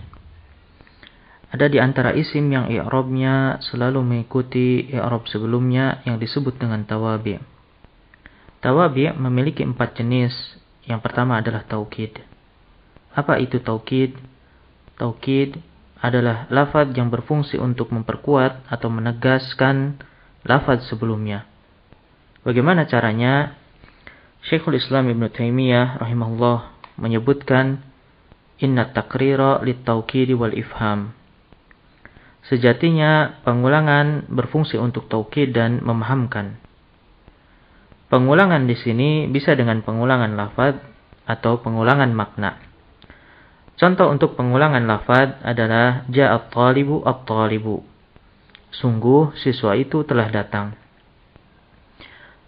[1.51, 7.43] Ada di antara isim yang i'rabnya selalu mengikuti i'rab sebelumnya yang disebut dengan tawabi'.
[8.63, 12.19] Tawabi' memiliki empat jenis yang pertama adalah taukid.
[13.13, 14.17] Apa itu taukid?
[14.99, 15.61] Taukid
[16.03, 20.03] adalah lafaz yang berfungsi untuk memperkuat atau menegaskan
[20.43, 21.47] lafaz sebelumnya.
[22.43, 23.55] Bagaimana caranya?
[24.43, 27.79] Syekhul Islam Ibn Taimiyah rahimahullah menyebutkan
[28.59, 31.15] inna takrira taukid wal ifham.
[32.51, 36.59] Sejatinya pengulangan berfungsi untuk taukid dan memahamkan.
[38.13, 40.77] Pengulangan di sini bisa dengan pengulangan lafaz
[41.25, 42.61] atau pengulangan makna.
[43.81, 47.81] Contoh untuk pengulangan lafaz adalah ja'at talibu at-talibu.
[48.69, 50.77] Sungguh siswa itu telah datang.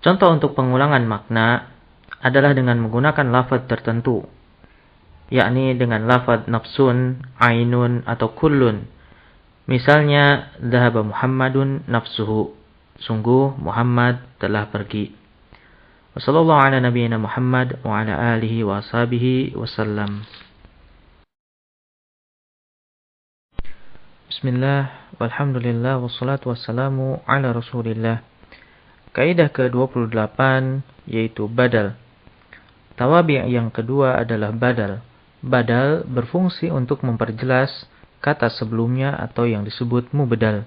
[0.04, 1.72] Contoh untuk pengulangan makna
[2.20, 4.20] adalah dengan menggunakan lafaz tertentu,
[5.32, 8.84] yakni dengan lafaz nafsun, ainun, atau kullun.
[9.64, 12.52] Misalnya, Dhahaba Muhammadun nafsuhu.
[13.00, 15.23] Sungguh Muhammad telah pergi.
[16.14, 16.78] Wassallallahu ala.
[24.30, 28.22] Bismillah, walhamdulillah, wassalatu wassalamu ala rasulillah.
[29.10, 30.38] Kaidah ke-28
[31.10, 31.98] yaitu badal.
[32.94, 35.02] Tawabi yang kedua adalah badal.
[35.42, 37.90] Badal berfungsi untuk memperjelas
[38.22, 40.62] kata sebelumnya atau yang disebut mubdal.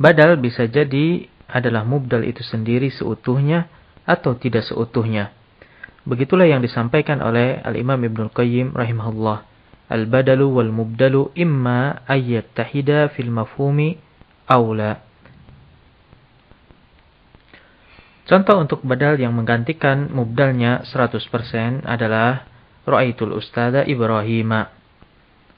[0.00, 3.68] Badal bisa jadi adalah mubdal itu sendiri seutuhnya
[4.10, 5.30] atau tidak seutuhnya.
[6.02, 9.46] Begitulah yang disampaikan oleh Al-Imam Ibn Qayyim rahimahullah.
[9.90, 13.98] Al-badalu wal mubdalu imma ayyat tahida fil mafhumi
[14.50, 15.06] awla.
[18.26, 22.46] Contoh untuk badal yang menggantikan mubdalnya 100% adalah
[22.86, 24.70] Ra'aitul Ustada Ibrahim.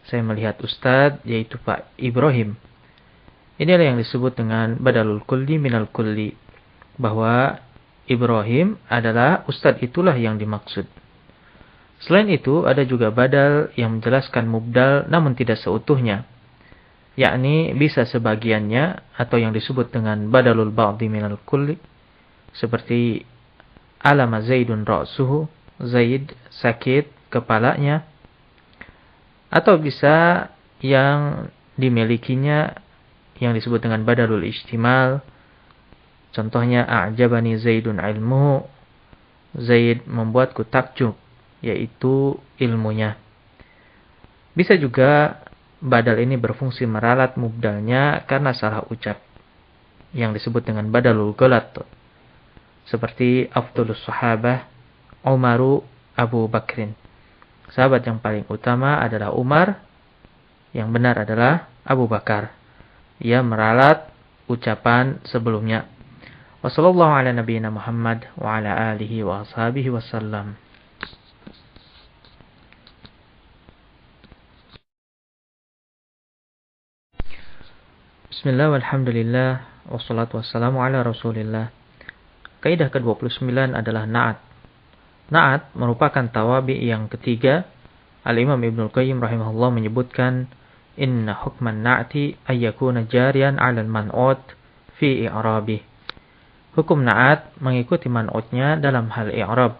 [0.08, 2.56] Saya melihat Ustad yaitu Pak Ibrahim.
[3.60, 6.32] Inilah yang disebut dengan badalul kulli minal kulli.
[6.96, 7.60] Bahwa
[8.10, 10.86] Ibrahim adalah Ustad itulah yang dimaksud.
[12.02, 16.26] Selain itu, ada juga badal yang menjelaskan mubdal namun tidak seutuhnya.
[17.14, 21.76] Yakni bisa sebagiannya atau yang disebut dengan badalul ba'di minal kulli
[22.56, 23.24] seperti
[24.02, 25.48] alama Zaidun ra'suhu,
[25.80, 28.04] Zaid sakit kepalanya.
[29.52, 30.48] Atau bisa
[30.80, 32.76] yang dimilikinya
[33.40, 35.24] yang disebut dengan badalul istimal.
[36.32, 38.66] Contohnya a'jabani Zaidun ilmuhu.
[39.52, 41.12] Zaid membuatku takjub,
[41.60, 43.20] yaitu ilmunya.
[44.56, 45.44] Bisa juga
[45.76, 49.20] badal ini berfungsi meralat mubdalnya karena salah ucap.
[50.16, 51.72] Yang disebut dengan badalul golat
[52.88, 54.58] seperti Abdullah Sahabah
[55.24, 55.80] Umaru
[56.18, 56.92] Abu Bakrin.
[57.72, 59.80] Sahabat yang paling utama adalah Umar,
[60.76, 62.52] yang benar adalah Abu Bakar.
[63.22, 64.12] Ia meralat
[64.50, 65.88] ucapan sebelumnya.
[66.62, 70.54] Wassallallahu ala nabiyyina Muhammad wa ala alihi wa ashabihi wasallam.
[78.30, 79.50] Bismillah walhamdulillah
[79.90, 81.74] wassalatu wassalamu ala rasulillah
[82.62, 84.38] Kaidah ke-29 adalah na'at.
[85.34, 87.66] Na'at merupakan tawabi yang ketiga.
[88.22, 90.46] Al-Imam Ibn Qayyim rahimahullah menyebutkan
[90.94, 94.38] Inna hukman na'ati ayyakuna jarian 'ala al-man'ut
[95.02, 95.91] fi i'rabi.
[96.72, 99.76] Hukum na'at mengikuti man'utnya dalam hal i'rab.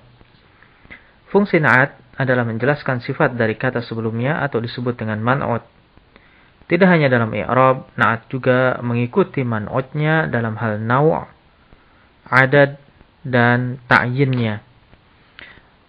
[1.33, 5.65] Fungsi na'at adalah menjelaskan sifat dari kata sebelumnya atau disebut dengan man'ut.
[6.69, 11.25] Tidak hanya dalam i'rab, na'at juga mengikuti man'utnya dalam hal naw'
[12.29, 12.77] adad
[13.25, 14.61] dan ta'yinnya.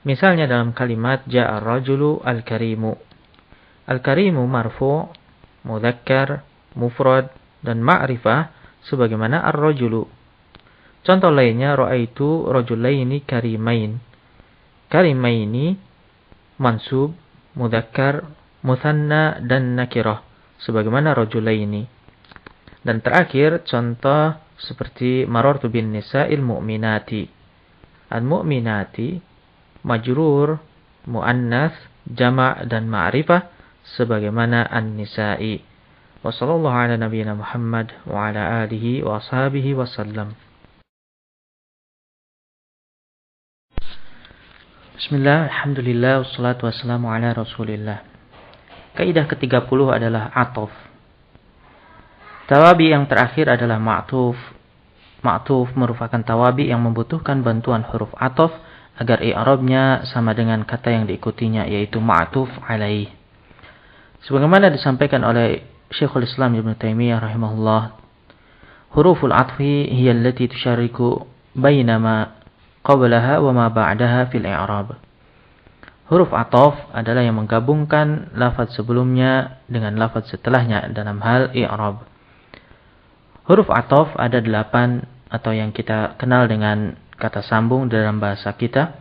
[0.03, 2.95] Misalnya dalam kalimat ja'a rajulu al-karimu.
[3.87, 5.07] Al-karimu marfu,
[5.67, 6.43] mudzakkar,
[6.75, 7.31] mufrad
[7.63, 8.51] dan ma'rifah
[8.87, 10.22] sebagaimana ar-rajulu.
[11.03, 13.99] Contoh lainnya ra'aitu rajulaini karimain.
[14.87, 15.75] Karimaini
[16.63, 17.11] mansub,
[17.59, 18.23] mudzakkar,
[18.63, 20.23] muthanna dan nakirah
[20.63, 21.83] sebagaimana rajulaini.
[22.83, 27.27] Dan terakhir contoh seperti marartu bin nisa'il mu'minati.
[28.11, 29.19] Al-mu'minati
[29.83, 30.59] majrur,
[31.07, 31.75] muannas,
[32.07, 33.51] jama' dan ma'rifah
[33.99, 35.59] sebagaimana an-nisa'i.
[36.23, 40.35] Wa sallallahu ala nabiyyina Muhammad wa ala alihi wasallam.
[44.93, 48.05] Bismillah, alhamdulillah, wassalatu wassalamu ala rasulillah.
[48.93, 50.69] Kaidah ke-30 adalah atof.
[52.45, 54.37] Tawabi yang terakhir adalah ma'tuf.
[55.25, 58.53] Ma'tuf merupakan tawabi yang membutuhkan bantuan huruf atof
[58.93, 63.09] agar i'rabnya sama dengan kata yang diikutinya yaitu ma'tuf alaih.
[64.29, 67.97] Sebagaimana disampaikan oleh Syekhul Islam Ibn Taimiyah rahimahullah,
[68.93, 71.25] huruful atfi hiya allati tusyariku
[71.57, 72.42] bainama
[72.83, 74.99] qablaha wa ma ba'daha fil i'rab.
[76.11, 82.03] Huruf atof adalah yang menggabungkan lafaz sebelumnya dengan lafaz setelahnya dalam hal i'rab.
[83.47, 88.99] Huruf atof ada delapan atau yang kita kenal dengan kata sambung dalam bahasa kita,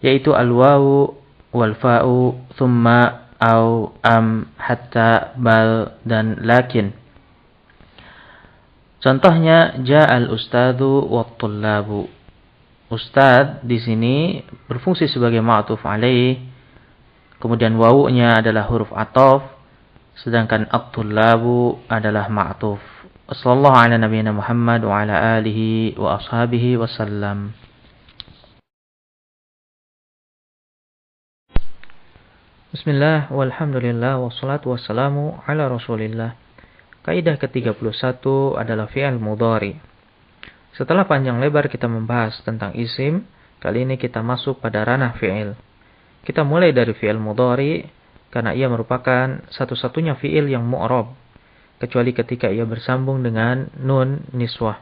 [0.00, 1.14] yaitu al-wawu,
[1.52, 6.92] wal-fa'u, thumma, au, am, hatta, bal, dan lakin.
[9.00, 12.04] Contohnya, ja'al ustadu wa tullabu.
[12.90, 16.42] Ustad di sini berfungsi sebagai ma'tuf alaih.
[17.38, 19.46] Kemudian wawunya adalah huruf atof.
[20.18, 22.82] Sedangkan at-tullabu adalah ma'tuf.
[23.30, 27.54] Wassallallahu ala nabiyina Muhammad wa ala alihi wa ashabihi wasallam.
[32.74, 36.34] Bismillah, walhamdulillah, wassalatu wassalamu ala rasulillah.
[37.06, 38.22] Kaidah ke-31
[38.58, 39.89] adalah fi'al mudhari.
[40.80, 43.28] Setelah panjang lebar kita membahas tentang isim,
[43.60, 45.52] kali ini kita masuk pada ranah fi'il.
[46.24, 47.84] Kita mulai dari fi'il mudhari
[48.32, 51.12] karena ia merupakan satu-satunya fi'il yang mu'rab
[51.84, 54.80] kecuali ketika ia bersambung dengan nun niswah.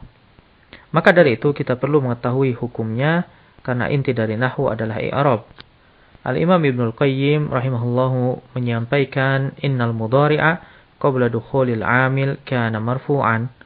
[0.95, 3.27] Maka dari itu kita perlu mengetahui hukumnya
[3.59, 5.51] karena inti dari nahu adalah i'rab.
[6.23, 10.63] Al-Imam Ibnu Al-Qayyim rahimahullahu menyampaikan innal mudhari'a
[10.95, 13.58] qabla dukhulil 'amil kana marfu'an.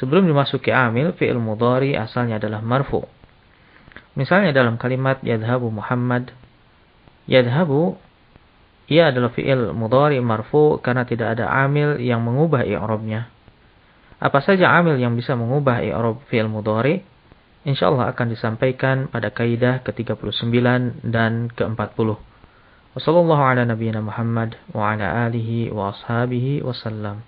[0.00, 3.04] Sebelum dimasuki amil, fi'il mudhari asalnya adalah marfu.
[4.16, 6.32] Misalnya dalam kalimat yadhabu Muhammad,
[7.28, 7.96] yadhabu
[8.88, 13.32] ia adalah fi'il mudhari marfu karena tidak ada amil yang mengubah i'rabnya.
[14.22, 17.02] Apa saja amil yang bisa mengubah i'rab fi'il mudhari?
[17.62, 20.50] Insyaallah akan disampaikan pada kaidah ke-39
[21.06, 22.18] dan ke-40.
[22.92, 27.24] Wassallallahu ala nabiyyina Muhammad wa ala alihi wa ashabihi wasallam.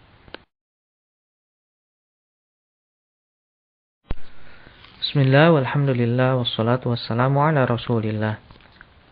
[5.05, 8.40] Bismillah, walhamdulillah, wassalatu wassalamu ala rasulillah.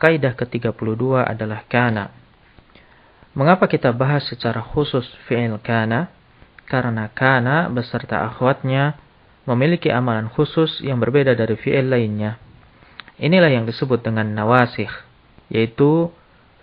[0.01, 2.09] Kaidah ke-32 adalah kana.
[3.36, 6.09] Mengapa kita bahas secara khusus fi'il kana?
[6.64, 8.97] Karena kana beserta akhwatnya
[9.45, 12.40] memiliki amalan khusus yang berbeda dari fi'il lainnya.
[13.20, 14.97] Inilah yang disebut dengan nawasikh,
[15.53, 16.09] yaitu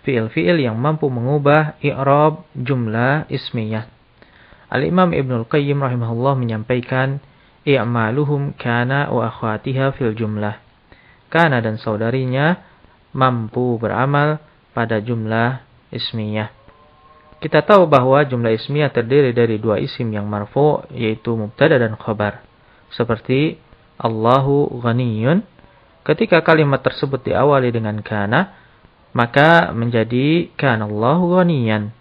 [0.02, 3.86] fi'il-fi'il yang mampu mengubah i'rab jumlah ismiyah.
[4.74, 7.22] Al-Imam Ibnul Qayyim rahimahullah menyampaikan,
[7.64, 10.56] i'maluhum kana wa akhwatiha fil jumlah.
[11.30, 12.58] Kana dan saudarinya
[13.14, 14.42] mampu beramal
[14.74, 15.62] pada jumlah
[15.94, 16.50] ismiyah.
[17.40, 22.44] Kita tahu bahwa jumlah ismiyah terdiri dari dua isim yang marfu yaitu mubtada dan khabar.
[22.92, 23.56] Seperti
[23.96, 25.44] Allahu ghaniyun.
[26.04, 28.56] Ketika kalimat tersebut diawali dengan kana,
[29.12, 31.92] maka menjadi kana Allahu ghaniyan.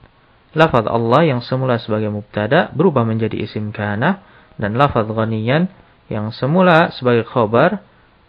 [0.57, 4.28] Lafaz Allah yang semula sebagai mubtada berubah menjadi isim kana
[4.59, 5.71] dan lafaz ghaniyan
[6.11, 7.79] yang semula sebagai khabar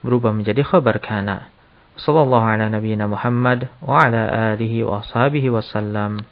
[0.07, 1.51] berubah menjadi khabar kana.
[1.99, 6.25] Sallallahu ala nabiyyina Muhammad wa ala alihi wa ashabihi wasallam.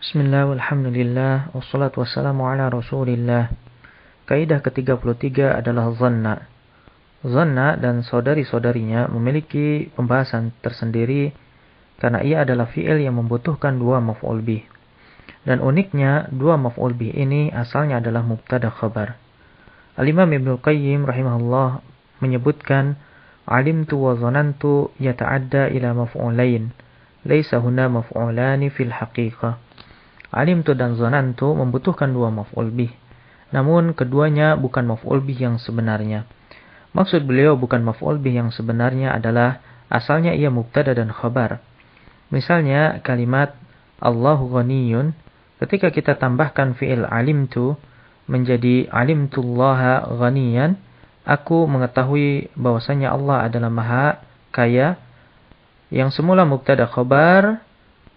[0.00, 3.52] Bismillah, walhamdulillah, wassalatu wassalamu ala rasulillah.
[4.24, 6.48] Kaidah ke-33 adalah zanna.
[7.24, 11.32] Zanna dan saudari-saudarinya memiliki pembahasan tersendiri
[11.98, 14.66] karena ia adalah fi'il yang membutuhkan dua maf'ul bih.
[15.44, 19.20] Dan uniknya, dua maf'ul bih ini asalnya adalah mubtada khabar.
[19.94, 21.84] Al-Imam Ibnu Qayyim rahimahullah
[22.18, 22.98] menyebutkan
[23.46, 26.72] alimtu wa zanantu yata'adda ila maf'ulain.
[27.24, 29.60] Laisa huna maf'ulani fil haqiqah.
[30.34, 32.90] Alimtu dan zonantu membutuhkan dua maf'ul bih.
[33.54, 36.26] Namun keduanya bukan maf'ul bih yang sebenarnya.
[36.90, 41.62] Maksud beliau bukan maf'ul bih yang sebenarnya adalah asalnya ia mubtada dan khabar.
[42.32, 43.56] Misalnya kalimat
[44.00, 45.16] Allahu ghaniyun
[45.60, 47.76] ketika kita tambahkan fi'il alimtu
[48.28, 50.76] menjadi alimtullaha ghaniyan
[51.24, 54.06] aku mengetahui bahwasanya Allah adalah maha
[54.52, 54.96] kaya
[55.92, 57.64] yang semula mubtada khabar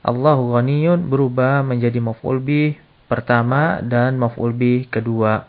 [0.07, 2.79] Allahu ghaniyun berubah menjadi maf'ul bih
[3.11, 5.47] pertama dan maf'ul bih kedua.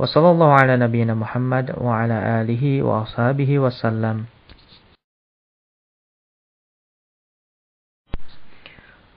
[0.00, 4.28] Wassallallahu ala nabiyyina Muhammad wa ala alihi wa ashabihi wasallam.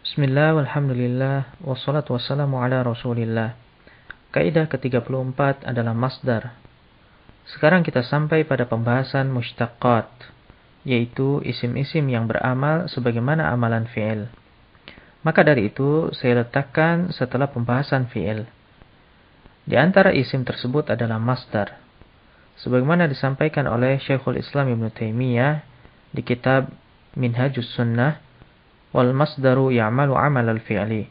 [0.03, 3.55] Bismillah, walhamdulillah, wassalatu wassalamu ala rasulillah.
[4.35, 6.59] Kaidah ke-34 adalah masdar.
[7.47, 10.11] Sekarang kita sampai pada pembahasan mushtaqat,
[10.83, 14.27] yaitu isim-isim yang beramal sebagaimana amalan fi'il.
[15.23, 18.43] Maka dari itu saya letakkan setelah pembahasan fi'il.
[19.63, 21.79] Di antara isim tersebut adalah masdar.
[22.59, 25.63] Sebagaimana disampaikan oleh Syekhul Islam Ibn Taimiyah
[26.11, 26.75] di kitab
[27.15, 28.32] Minhajus Sunnah
[28.93, 31.09] wal masdaru ya'malu amal al-fi'li.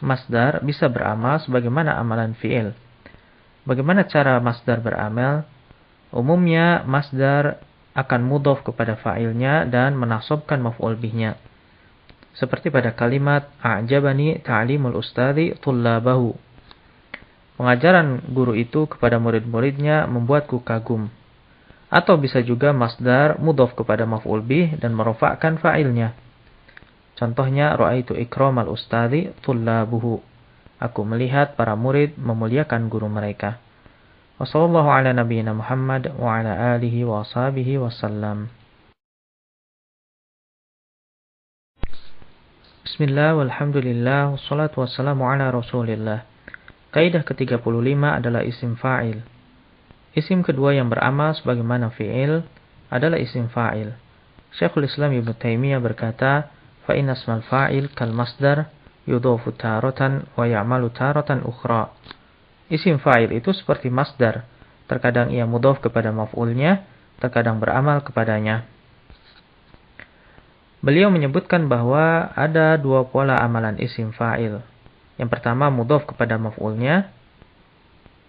[0.00, 2.72] Masdar bisa beramal sebagaimana amalan fi'il.
[3.66, 5.42] Bagaimana cara masdar beramal?
[6.14, 7.58] Umumnya masdar
[7.96, 11.34] akan mudhof kepada fa'ilnya dan menasobkan maf'ul bihnya.
[12.36, 16.36] Seperti pada kalimat a'jabani ta'limul ustadhi tullabahu.
[17.56, 21.08] Pengajaran guru itu kepada murid-muridnya membuatku kagum.
[21.88, 26.12] Atau bisa juga masdar mudhof kepada maf'ul bih dan merofakkan fa'ilnya.
[27.16, 30.20] Contohnya ra'aitu ikramal ustadhi tullabuhu.
[30.76, 33.56] Aku melihat para murid memuliakan guru mereka.
[34.36, 38.52] Wassallallahu ala nabiyyina Muhammad wa ala alihi wa wasallam.
[42.84, 46.28] Bismillah, walhamdulillah, wassalatu wassalamu ala rasulillah.
[46.92, 47.64] Kaidah ke-35
[48.04, 49.24] adalah isim fa'il.
[50.12, 52.44] Isim kedua yang beramal sebagaimana fi'il
[52.92, 53.96] adalah isim fa'il.
[54.56, 56.55] Syekhul Islam Ibn Taimiyah berkata,
[56.86, 58.70] fa inna asmal fa'il kal masdar
[59.04, 61.90] yudhofu taratan wa ya'malu taratan ukhra.
[62.70, 64.46] Isim fa'il itu seperti masdar,
[64.90, 66.86] terkadang ia mudhof kepada maf'ulnya,
[67.18, 68.66] terkadang beramal kepadanya.
[70.82, 74.62] Beliau menyebutkan bahwa ada dua pola amalan isim fa'il.
[75.18, 77.10] Yang pertama mudhof kepada maf'ulnya,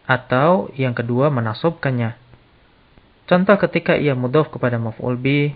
[0.07, 2.15] atau yang kedua menasobkannya.
[3.27, 5.51] Contoh ketika ia mudhof kepada maf'ul bi,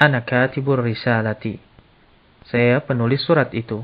[0.00, 1.60] ana katibur risalati.
[2.46, 3.82] Saya penulis surat itu.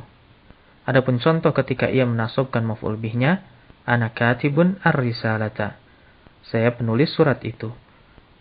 [0.86, 3.42] Adapun contoh ketika ia menasobkan maf'ul bihnya,
[3.82, 5.74] Ana katibun ar-risalata.
[6.46, 7.74] Saya penulis surat itu.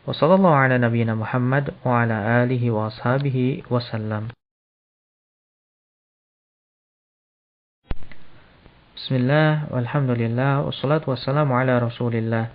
[0.05, 4.29] Wassallallahu ala nabiyyina Muhammad wa ala alihi wa ashabihi wasallam.
[8.93, 12.53] Bismillah, walhamdulillah, wassalatu wassalamu ala rasulillah.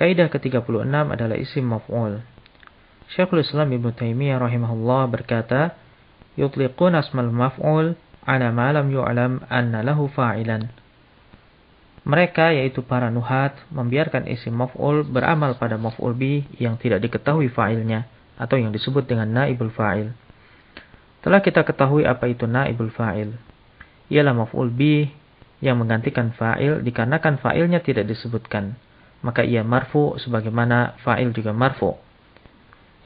[0.00, 2.24] Kaidah ke-36 adalah isim maf'ul.
[3.12, 5.76] Syekhul Islam Ibn Taimiyah rahimahullah berkata,
[6.38, 10.70] Yutliqun asmal maf'ul ala ma lam yu'lam anna lahu fa'ilan.
[12.06, 18.06] Mereka yaitu para nuhat membiarkan isim maf'ul beramal pada maf'ul bi yang tidak diketahui fa'ilnya
[18.38, 20.14] atau yang disebut dengan naibul fa'il.
[21.20, 23.34] Telah kita ketahui apa itu naibul fa'il.
[24.08, 25.10] Ialah maf'ul bi
[25.58, 28.78] yang menggantikan fa'il dikarenakan fa'ilnya tidak disebutkan.
[29.20, 31.98] Maka ia marfu sebagaimana fa'il juga marfu.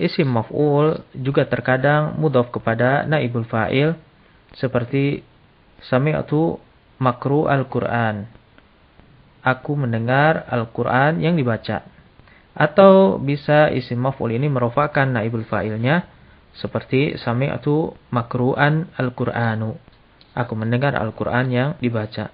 [0.00, 3.96] Isim maf'ul juga terkadang mudhaf kepada naibul fa'il
[4.56, 5.20] seperti
[5.84, 6.56] sami'atu
[7.00, 8.42] makru al-Qur'an
[9.42, 11.82] aku mendengar Al-Quran yang dibaca.
[12.54, 16.06] Atau bisa isim maf'ul ini merupakan naibul fa'ilnya
[16.56, 19.76] seperti sami'atu makru'an Al-Qur'anu.
[20.32, 22.32] Aku mendengar Al-Quran yang dibaca.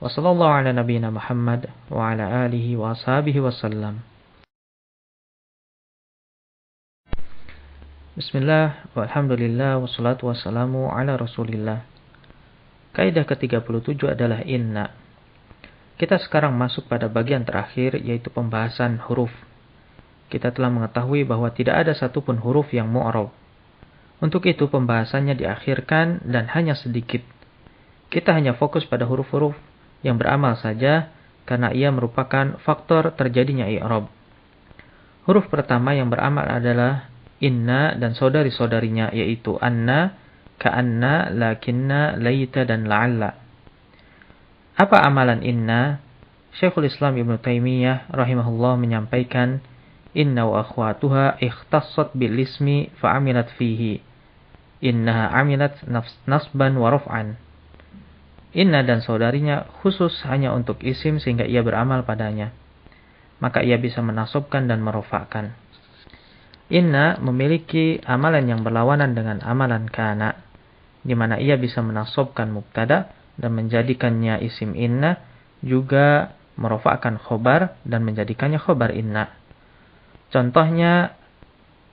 [0.00, 4.00] Wassallallahu ala nabiyina Muhammad wa ala alihi wa ashabihi wasallam.
[8.10, 11.86] Bismillah, walhamdulillah, wassalatu wassalamu ala rasulillah.
[12.90, 14.90] Kaidah ke-37 adalah inna.
[15.94, 19.30] Kita sekarang masuk pada bagian terakhir yaitu pembahasan huruf.
[20.26, 23.30] Kita telah mengetahui bahwa tidak ada satupun huruf yang mu'arab.
[24.18, 27.22] Untuk itu pembahasannya diakhirkan dan hanya sedikit.
[28.10, 29.54] Kita hanya fokus pada huruf-huruf
[30.02, 31.14] yang beramal saja
[31.46, 34.10] karena ia merupakan faktor terjadinya i'rab.
[35.30, 37.09] Huruf pertama yang beramal adalah
[37.40, 40.14] inna dan saudari-saudarinya yaitu anna,
[40.60, 43.40] ka'anna, lakinna, laita dan la'alla.
[44.76, 46.04] Apa amalan inna?
[46.50, 49.64] Syekhul Islam Ibn Taimiyah rahimahullah menyampaikan
[50.12, 54.02] inna wa akhwatuha ikhtassat bil ismi fa'amilat fihi.
[54.80, 55.76] Innaha amilat
[56.24, 57.36] nasban wa raf'an.
[58.56, 62.50] Inna dan saudarinya khusus hanya untuk isim sehingga ia beramal padanya.
[63.38, 65.54] Maka ia bisa menasobkan dan merofakkan.
[66.70, 70.38] Inna memiliki amalan yang berlawanan dengan amalan kana,
[71.02, 75.18] di mana ia bisa menasobkan mubtada dan menjadikannya isim inna
[75.60, 79.34] juga merofakkan khobar dan menjadikannya khobar inna.
[80.30, 81.18] Contohnya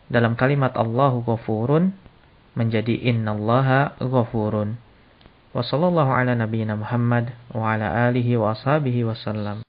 [0.07, 1.91] dalam kalimat Allahu ghafurun
[2.53, 4.77] menjadi innallaha ghafurun.
[5.57, 9.66] Wa sallallahu ala nabiyyina Muhammad wa ala alihi wa ashabihi wasallam.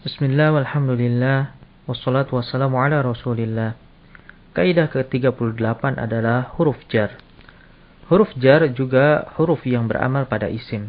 [0.00, 1.52] Bismillah walhamdulillah
[1.84, 3.76] wassalatu wassalamu ala rasulillah.
[4.56, 5.60] Kaidah ke-38
[5.92, 7.20] adalah huruf jar.
[8.08, 10.88] Huruf jar juga huruf yang beramal pada isim.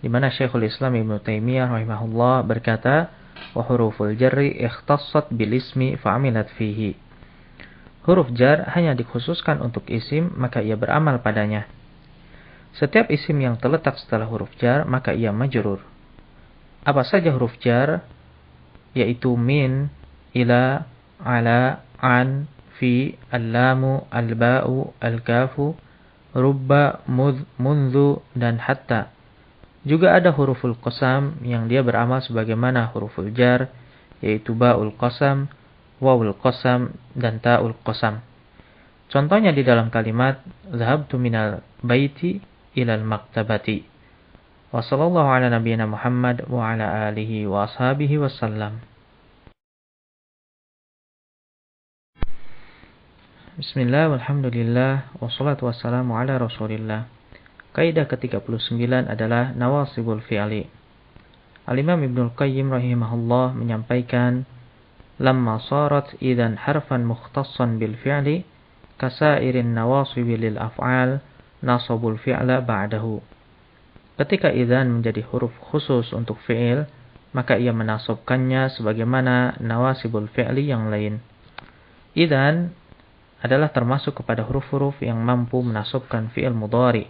[0.00, 3.12] Di mana Syekhul Islam Ibn Taimiyah rahimahullah berkata,
[3.52, 6.96] "Wa huruful jarri ikhtassat bil ismi fa'amilat fihi."
[8.08, 11.68] Huruf jar hanya dikhususkan untuk isim, maka ia beramal padanya.
[12.80, 15.84] Setiap isim yang terletak setelah huruf jar, maka ia majrur.
[16.88, 18.00] Apa saja huruf jar?
[18.92, 19.88] Yaitu min,
[20.36, 20.84] ila,
[21.22, 25.76] ala, an, fi, al-lamu, al-ba'u, al-kafu,
[26.34, 29.12] rubba, mudh, mundu, dan hatta.
[29.82, 33.70] Juga ada huruful qasam yang dia beramal sebagaimana huruful jar,
[34.22, 35.50] yaitu ba'ul qasam,
[35.98, 38.22] wawul qasam, dan ta'ul qasam.
[39.12, 40.40] Contohnya di dalam kalimat,
[40.72, 42.40] Zahabtu minal baiti
[42.72, 43.91] ilal maktabati.
[44.72, 48.80] Ala nabiyyina Muhammad wa ala alihi wa ashabihi wasallam.
[53.60, 57.04] Bismillah, walhamdulillah, wassalatu wassalamu ala rasulillah.
[57.76, 60.64] Kaidah ke-39 adalah nawasibul fi'ali.
[61.68, 64.48] Al-Imam Ibnul Qayyim rahimahullah menyampaikan,
[65.20, 68.48] Lamma sarat idan harfan mukhtassan bil fi'li,
[68.96, 71.20] kasairin nawasibi lil af'al,
[71.60, 73.31] nasabul fi'la ba'dahu.
[74.20, 76.84] Ketika idan menjadi huruf khusus untuk fi'il,
[77.32, 81.24] maka ia menasobkannya sebagaimana nawasibul fi'li yang lain.
[82.12, 82.76] Idan
[83.40, 87.08] adalah termasuk kepada huruf-huruf yang mampu menasobkan fi'il mudhari.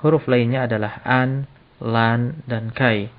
[0.00, 1.46] Huruf lainnya adalah an,
[1.78, 3.12] lan, dan kai.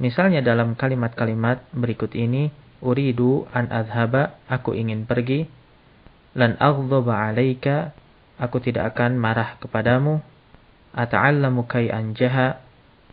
[0.00, 2.48] Misalnya dalam kalimat-kalimat berikut ini,
[2.80, 5.44] uridu an adhaba, aku ingin pergi,
[6.32, 7.92] lan aghdhaba alaika,
[8.40, 10.24] aku tidak akan marah kepadamu,
[10.94, 12.62] ata'allamu kai anjaha,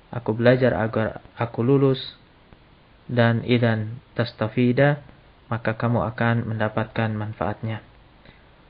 [0.09, 2.17] aku belajar agar aku lulus,
[3.07, 5.01] dan idan tastafida,
[5.47, 7.79] maka kamu akan mendapatkan manfaatnya.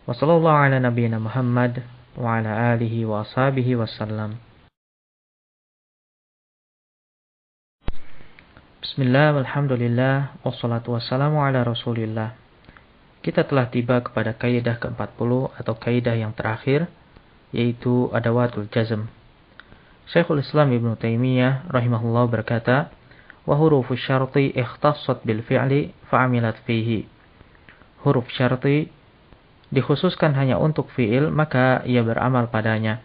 [0.05, 1.83] Wassallallahu ala nabiyyina Muhammad
[2.15, 4.39] wa ala alihi wa ashabihi wasallam.
[8.77, 12.37] Bismillah, alhamdulillah, wassalatu wassalamu ala rasulillah.
[13.19, 16.87] Kita telah tiba kepada kaidah ke-40 atau kaidah yang terakhir,
[17.51, 19.07] yaitu adawatul jazm.
[20.07, 22.91] Syekhul Islam Ibn Taimiyah rahimahullah berkata,
[23.47, 27.07] wa hurufu syarti ikhtassat bil fi'li fa'amilat fihi.
[28.03, 28.87] Huruf syarti
[29.71, 33.03] dikhususkan hanya untuk fiil, maka ia beramal padanya.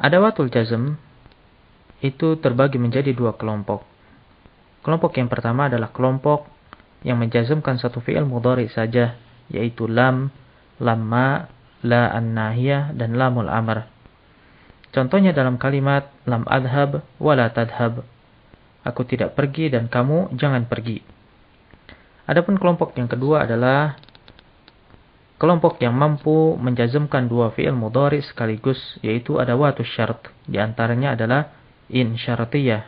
[0.00, 0.96] Adawatul jazm
[2.00, 3.84] itu terbagi menjadi dua kelompok.
[4.80, 6.48] Kelompok yang pertama adalah kelompok
[7.04, 9.20] yang menjazmkan satu fiil mudhari saja,
[9.52, 10.32] yaitu lam,
[10.80, 11.52] lamma,
[11.84, 13.88] la an-nahiyah, dan lamul amr.
[14.90, 18.02] Contohnya dalam kalimat lam adhab wala tadhab.
[18.82, 21.04] Aku tidak pergi dan kamu jangan pergi.
[22.26, 23.94] Adapun kelompok yang kedua adalah
[25.38, 30.26] kelompok yang mampu menjazmkan dua fi'il mudhari sekaligus yaitu ada watu syarat.
[30.46, 31.54] Di antaranya adalah
[31.86, 32.82] in syaratiyah.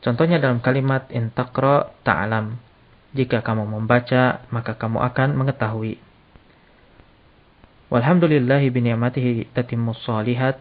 [0.00, 2.56] Contohnya dalam kalimat in taqra ta'lam.
[3.16, 6.05] Jika kamu membaca, maka kamu akan mengetahui.
[7.86, 10.58] Walhamdulillahi bini'amatihi tatimmus salihat.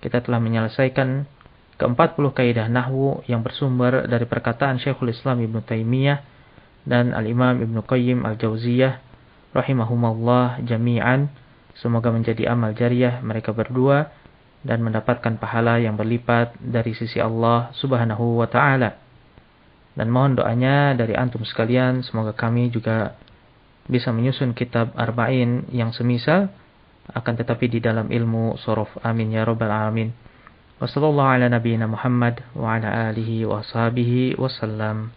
[0.00, 1.28] Kita telah menyelesaikan
[1.76, 6.24] ke-40 kaidah nahwu yang bersumber dari perkataan Syekhul Islam Ibn Taimiyah
[6.88, 9.04] dan Al-Imam Ibn Qayyim Al-Jauziyah
[9.52, 11.28] rahimahumallah jami'an.
[11.76, 14.08] Semoga menjadi amal jariah mereka berdua
[14.64, 18.96] dan mendapatkan pahala yang berlipat dari sisi Allah Subhanahu wa taala.
[19.92, 23.12] Dan mohon doanya dari antum sekalian semoga kami juga
[23.88, 26.52] bisa menyusun kitab arba'in yang semisal
[27.10, 30.12] akan tetapi di dalam ilmu sorof amin ya rabbal alamin.
[30.76, 35.15] Wassallallahu ala nabiyyina Muhammad wa ala alihi wa sahbihi wasallam.